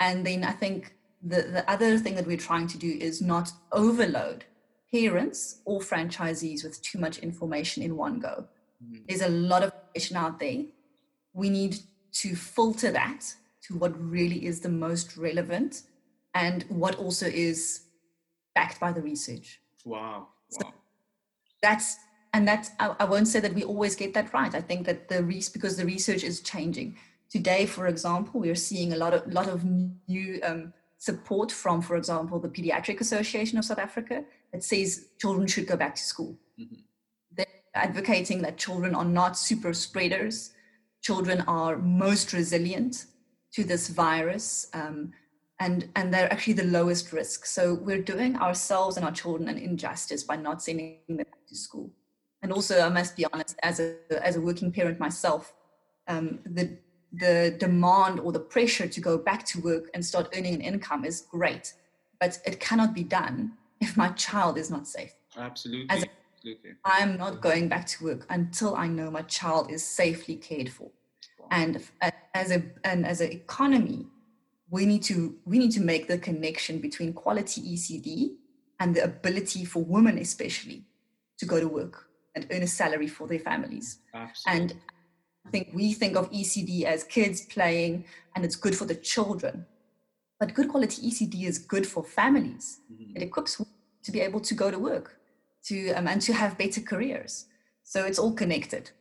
And 0.02 0.28
then 0.28 0.44
I 0.44 0.52
think 0.52 0.96
the, 1.24 1.44
the 1.44 1.72
other 1.72 1.98
thing 1.98 2.16
that 2.16 2.28
we're 2.28 2.36
trying 2.36 2.68
to 2.68 2.78
do 2.78 2.98
is 3.00 3.22
not 3.22 3.54
overload 3.72 4.44
parents 4.94 5.62
or 5.66 5.80
franchisees 5.80 6.64
with 6.64 6.82
too 6.82 7.00
much 7.00 7.20
information 7.20 7.84
in 7.84 7.96
one 7.96 8.20
go. 8.20 8.48
Mm-hmm. 8.84 9.04
There's 9.08 9.22
a 9.22 9.30
lot 9.30 9.64
of 9.64 9.72
information 9.74 10.18
out 10.18 10.40
there. 10.40 10.64
We 11.34 11.50
need 11.50 11.78
to 12.14 12.36
filter 12.36 12.92
that 12.92 13.26
to 13.64 13.78
what 13.78 13.94
really 14.00 14.46
is 14.46 14.62
the 14.62 14.70
most 14.70 15.18
relevant 15.18 15.84
and 16.34 16.66
what 16.70 16.96
also 16.96 17.28
is 17.28 17.82
backed 18.56 18.80
by 18.80 18.92
the 18.92 19.02
research. 19.02 19.60
Wow. 19.86 20.00
wow. 20.00 20.28
So 20.50 20.74
that's 21.62 21.98
and 22.34 22.48
that's 22.48 22.72
I, 22.80 22.96
I, 23.00 23.06
won't 23.06 23.28
say 23.28 23.40
that 23.40 23.54
we 23.54 23.64
always 23.64 23.96
get 23.96 24.14
that 24.14 24.34
right. 24.34 24.54
I 24.54 24.62
think 24.62 24.86
that 24.86 25.08
the 25.08 25.24
research 25.24 25.54
because 25.54 25.78
the 25.78 25.86
research 25.86 26.24
is 26.24 26.42
changing. 26.42 26.98
Today, 27.30 27.66
for 27.66 27.88
example, 27.88 28.40
we 28.40 28.50
are 28.50 28.56
seeing 28.56 28.94
a 28.94 28.98
lot 28.98 29.14
of 29.14 29.32
lot 29.32 29.48
of 29.48 29.66
new 29.66 30.40
um, 30.44 30.74
support 30.98 31.52
from, 31.52 31.82
for 31.82 31.96
example, 31.96 32.40
the 32.40 32.50
Pediatric 32.50 33.00
Association 33.00 33.58
of 33.58 33.66
South 33.66 33.80
Africa 33.80 34.24
that 34.52 34.64
says 34.64 35.10
children 35.20 35.48
should 35.48 35.68
go 35.68 35.78
back 35.78 35.96
to 35.96 36.04
school. 36.04 36.38
Mm-hmm. 36.60 36.82
They're 37.32 37.46
advocating 37.76 38.42
that 38.42 38.58
children 38.58 38.96
are 38.96 39.06
not 39.06 39.38
super 39.38 39.74
spreaders, 39.74 40.52
children 41.02 41.42
are 41.42 41.78
most 41.78 42.34
resilient 42.34 43.06
to 43.54 43.64
this 43.64 43.88
virus. 43.90 44.68
Um, 44.74 45.14
and, 45.60 45.90
and 45.96 46.14
they're 46.14 46.32
actually 46.32 46.54
the 46.54 46.66
lowest 46.66 47.12
risk. 47.12 47.46
So 47.46 47.74
we're 47.74 48.02
doing 48.02 48.36
ourselves 48.38 48.96
and 48.96 49.06
our 49.06 49.12
children 49.12 49.50
an 49.50 49.58
injustice 49.58 50.24
by 50.24 50.36
not 50.36 50.62
sending 50.62 51.00
them 51.08 51.18
back 51.18 51.48
to 51.48 51.56
school. 51.56 51.92
And 52.44 52.52
also, 52.52 52.82
I 52.82 52.90
must 52.90 53.16
be 53.18 53.26
honest, 53.34 53.56
as 53.64 53.80
a, 53.80 53.96
as 54.22 54.36
a 54.36 54.42
working 54.42 54.72
parent 54.72 55.00
myself, 55.00 55.54
um, 56.08 56.40
the 56.46 56.78
the 57.14 57.56
demand 57.60 58.20
or 58.20 58.32
the 58.32 58.40
pressure 58.40 58.88
to 58.88 59.02
go 59.02 59.18
back 59.18 59.46
to 59.46 59.62
work 59.62 59.90
and 59.94 60.06
start 60.06 60.34
earning 60.36 60.54
an 60.56 60.62
income 60.62 61.06
is 61.06 61.22
great, 61.22 61.74
but 62.20 62.40
it 62.46 62.60
cannot 62.60 62.94
be 62.94 63.04
done 63.04 63.54
if 63.80 63.96
my 63.96 64.10
child 64.10 64.58
is 64.58 64.70
not 64.70 64.88
safe. 64.88 65.14
Absolutely. 65.38 65.90
As 65.90 66.06
Absolutely. 66.38 66.72
I'm 66.86 67.18
not 67.18 67.42
going 67.42 67.68
back 67.68 67.86
to 67.88 68.04
work 68.04 68.26
until 68.30 68.76
I 68.76 68.88
know 68.88 69.10
my 69.10 69.24
child 69.24 69.72
is 69.72 69.84
safely 69.84 70.36
cared 70.36 70.70
for. 70.70 70.92
Wow. 71.40 71.48
And 71.52 71.84
uh, 72.02 72.12
as 72.34 72.52
a 72.52 72.64
and 72.84 73.06
as 73.06 73.22
an 73.22 73.32
economy, 73.32 74.08
we 74.70 74.86
need 74.86 75.04
to 75.04 75.36
we 75.46 75.58
need 75.58 75.72
to 75.72 75.82
make 75.82 76.08
the 76.08 76.18
connection 76.18 76.80
between 76.80 77.14
quality 77.14 77.62
ECD 77.62 78.36
and 78.80 78.96
the 78.96 79.04
ability 79.04 79.66
for 79.66 79.84
women 79.84 80.18
especially 80.20 80.86
to 81.40 81.46
go 81.46 81.60
to 81.60 81.68
work 81.68 82.08
and 82.36 82.48
earn 82.52 82.64
a 82.64 82.68
salary 82.68 83.08
for 83.08 83.28
their 83.28 83.40
families. 83.40 84.00
Absolutely. 84.14 84.62
And 84.62 84.82
think 85.52 85.72
we 85.74 85.94
think 85.94 86.16
of 86.16 86.32
ECD 86.32 86.84
as 86.84 87.04
kids 87.04 87.42
playing 87.42 88.06
and 88.36 88.46
it's 88.46 88.56
good 88.56 88.76
for 88.76 88.86
the 88.86 88.96
children. 88.96 89.66
But 90.40 90.54
good 90.54 90.70
quality 90.70 91.10
ECD 91.10 91.46
is 91.46 91.58
good 91.58 91.88
for 91.88 92.04
families. 92.04 92.82
Mm-hmm. 92.92 93.18
It 93.18 93.24
equips 93.24 93.62
to 94.04 94.12
be 94.12 94.22
able 94.22 94.40
to 94.42 94.54
go 94.54 94.70
to 94.70 94.80
work 94.80 95.18
to 95.68 95.92
um, 95.92 96.08
and 96.08 96.22
to 96.22 96.34
have 96.34 96.58
better 96.58 96.82
careers. 96.82 97.46
So 97.84 98.06
it's 98.06 98.20
all 98.20 98.34
connected. 98.34 98.92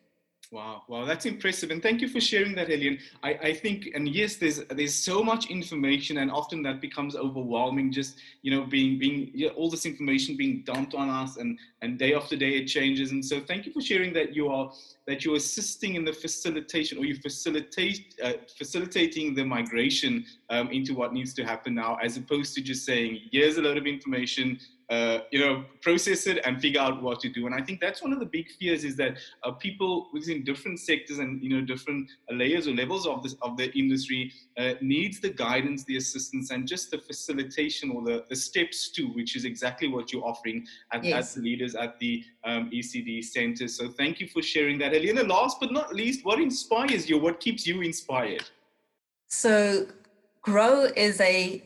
Wow, 0.53 0.83
wow, 0.87 1.05
that's 1.05 1.27
impressive, 1.27 1.73
and 1.73 1.83
thank 1.83 2.01
you 2.01 2.07
for 2.07 2.21
sharing 2.21 2.55
that, 2.55 2.69
Helene. 2.69 3.01
I, 3.25 3.31
I 3.31 3.53
think, 3.53 3.89
and 3.97 4.09
yes, 4.09 4.37
there's 4.37 4.59
there's 4.67 4.95
so 4.95 5.25
much 5.25 5.51
information, 5.51 6.19
and 6.19 6.31
often 6.31 6.63
that 6.63 6.81
becomes 6.81 7.17
overwhelming. 7.17 7.91
Just 7.91 8.19
you 8.43 8.53
know, 8.53 8.65
being 8.65 8.97
being 8.97 9.33
yeah, 9.35 9.49
all 9.51 9.69
this 9.69 9.87
information 9.87 10.37
being 10.37 10.63
dumped 10.65 10.95
on 10.95 11.09
us, 11.09 11.37
and 11.37 11.59
and 11.83 11.99
day 11.99 12.15
after 12.15 12.37
day 12.37 12.59
it 12.59 12.67
changes. 12.67 13.11
And 13.11 13.25
so, 13.25 13.41
thank 13.41 13.67
you 13.67 13.73
for 13.73 13.81
sharing 13.81 14.13
that 14.13 14.37
you 14.37 14.49
are 14.49 14.71
that 15.07 15.25
you're 15.25 15.37
assisting 15.37 15.95
in 15.95 16.05
the 16.05 16.13
facilitation, 16.13 16.99
or 16.99 17.05
you 17.05 17.17
facilitate 17.17 18.15
uh, 18.23 18.33
facilitating 18.59 19.35
the 19.35 19.45
migration 19.45 20.25
um, 20.51 20.69
into 20.71 20.95
what 20.95 21.13
needs 21.13 21.35
to 21.35 21.45
happen 21.45 21.75
now, 21.75 21.97
as 22.03 22.17
opposed 22.17 22.55
to 22.55 22.61
just 22.61 22.85
saying, 22.85 23.21
here's 23.33 23.57
a 23.57 23.63
lot 23.63 23.77
of 23.77 23.87
information, 23.87 24.59
uh, 24.91 25.19
you 25.33 25.41
know, 25.41 25.65
process 25.83 26.27
it 26.27 26.39
and 26.45 26.61
figure 26.61 26.81
out 26.81 27.03
what 27.03 27.19
to 27.21 27.29
do. 27.29 27.47
And 27.47 27.55
I 27.55 27.61
think 27.61 27.81
that's 27.81 28.03
one 28.03 28.13
of 28.13 28.21
the 28.21 28.27
big 28.27 28.47
fears 28.59 28.85
is 28.85 28.97
that 28.97 29.19
uh, 29.43 29.53
people 29.53 30.09
within 30.13 30.45
different 30.45 30.79
sectors 30.79 31.19
and 31.19 31.43
you 31.43 31.51
know 31.51 31.61
different 31.61 32.09
layers 32.31 32.69
or 32.69 32.75
levels 32.75 33.07
of 33.07 33.23
this 33.23 33.35
of 33.43 33.57
the 33.57 33.71
industry 33.77 34.33
uh, 34.59 34.75
needs 34.81 35.21
the 35.21 35.31
guidance, 35.31 35.85
the 35.85 35.97
assistance, 35.97 36.51
and 36.51 36.67
just 36.69 36.91
the 36.91 36.99
facilitation 36.99 37.91
or 37.91 38.03
the, 38.03 38.25
the 38.29 38.37
steps 38.37 38.91
too, 38.91 39.09
which 39.09 39.37
is 39.37 39.45
exactly 39.45 39.89
what 39.89 40.13
you're 40.13 40.25
offering 40.25 40.67
at, 40.93 41.03
yes. 41.05 41.37
as 41.37 41.43
leaders 41.43 41.75
at 41.75 41.99
the 41.99 42.23
um, 42.45 42.71
ECD 42.73 43.25
center. 43.25 43.69
So 43.69 43.89
thank 43.89 44.21
you 44.21 44.29
for 44.29 44.43
sharing 44.43 44.79
that, 44.79 44.95
Helena. 44.97 45.23
Last 45.23 45.61
but 45.61 45.73
not 45.73 45.95
least, 45.95 46.25
what 46.25 46.41
inspires 46.41 47.09
you? 47.09 47.19
What 47.19 47.41
keeps 47.41 47.67
you 47.67 47.83
inspired? 47.83 48.45
So, 49.29 49.87
Grow 50.43 50.85
is 50.97 51.21
a 51.21 51.63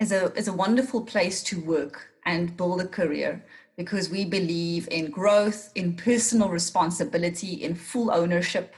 is 0.00 0.12
a 0.12 0.32
is 0.34 0.48
a 0.48 0.52
wonderful 0.52 1.02
place 1.02 1.42
to 1.44 1.60
work 1.60 2.08
and 2.24 2.56
build 2.56 2.80
a 2.80 2.86
career 2.86 3.44
because 3.76 4.10
we 4.10 4.24
believe 4.24 4.88
in 4.90 5.10
growth, 5.10 5.70
in 5.74 5.94
personal 5.94 6.48
responsibility, 6.48 7.52
in 7.64 7.74
full 7.74 8.10
ownership, 8.10 8.74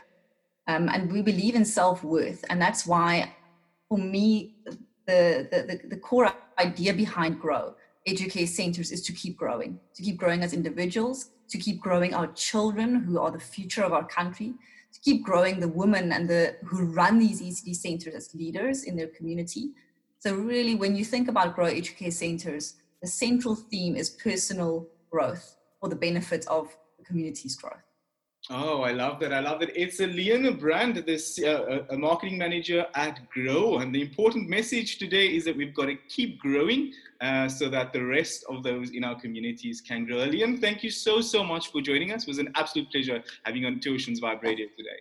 um, 0.67 0.89
and 0.89 1.13
we 1.13 1.23
believe 1.23 1.55
in 1.55 1.65
self 1.65 2.03
worth. 2.05 2.45
And 2.51 2.61
that's 2.61 2.87
why, 2.87 3.35
for 3.89 3.99
me, 3.99 4.57
the, 5.07 5.49
the, 5.51 5.89
the, 5.89 5.97
core 5.97 6.33
idea 6.59 6.93
behind 6.93 7.41
Grow 7.41 7.75
Educare 8.07 8.47
Centers 8.47 8.93
is 8.93 9.03
to 9.03 9.13
keep 9.13 9.37
growing, 9.37 9.81
to 9.95 10.03
keep 10.03 10.17
growing 10.17 10.43
as 10.43 10.53
individuals, 10.53 11.31
to 11.51 11.59
keep 11.59 11.81
growing 11.81 12.15
our 12.15 12.29
children 12.29 12.95
who 12.95 13.19
are 13.19 13.31
the 13.31 13.41
future 13.41 13.83
of 13.83 13.93
our 13.93 14.07
country, 14.07 14.55
to 14.93 15.01
keep 15.01 15.23
growing 15.23 15.61
the 15.61 15.69
women 15.69 16.13
and 16.13 16.29
the 16.29 16.57
who 16.65 16.85
run 16.85 17.19
these 17.19 17.43
ECD 17.43 17.75
centers 17.75 18.15
as 18.15 18.35
leaders 18.35 18.85
in 18.85 18.97
their 18.97 19.09
community. 19.09 19.71
So 20.19 20.35
really, 20.35 20.75
when 20.75 20.97
you 20.97 21.05
think 21.05 21.29
about 21.29 21.55
Grow 21.55 21.67
Educare 21.67 22.13
centers, 22.13 22.75
the 23.03 23.09
central 23.09 23.55
theme 23.55 23.97
is 23.97 24.11
personal 24.11 24.87
growth 25.11 25.57
for 25.81 25.89
the 25.89 25.97
benefit 25.97 26.47
of 26.47 26.77
the 26.99 27.05
community's 27.05 27.57
growth. 27.57 27.90
Oh, 28.53 28.83
I 28.83 28.91
love 28.91 29.21
that. 29.21 29.33
I 29.33 29.39
love 29.39 29.61
that. 29.61 29.71
It's 29.81 30.01
a 30.01 30.09
Leona 30.09 30.51
Brand, 30.51 30.97
this 31.07 31.39
uh, 31.39 31.85
a 31.89 31.97
marketing 31.97 32.37
manager 32.37 32.85
at 32.97 33.21
Grow. 33.31 33.79
And 33.79 33.95
the 33.95 34.03
important 34.03 34.49
message 34.49 34.99
today 34.99 35.29
is 35.29 35.45
that 35.45 35.57
we've 35.57 35.73
got 35.73 35.87
to 35.87 35.95
keep 36.09 36.41
growing 36.41 36.93
uh, 37.21 37.49
so 37.49 37.69
that 37.69 37.93
the 37.93 38.05
rest 38.05 38.45
of 38.49 38.65
those 38.65 38.91
in 38.91 39.05
our 39.05 39.15
communities 39.21 39.81
can 39.81 40.05
grow. 40.05 40.25
Leon, 40.25 40.59
thank 40.59 40.83
you 40.83 40.91
so, 40.91 41.21
so 41.21 41.45
much 41.45 41.71
for 41.71 41.81
joining 41.81 42.11
us. 42.11 42.23
It 42.23 42.29
was 42.29 42.39
an 42.39 42.51
absolute 42.57 42.91
pleasure 42.91 43.23
having 43.45 43.63
you 43.63 43.69
on 43.69 43.79
Two 43.79 43.95
Oceans 43.95 44.21
Vibe 44.21 44.43
Radio 44.43 44.67
today. 44.77 44.99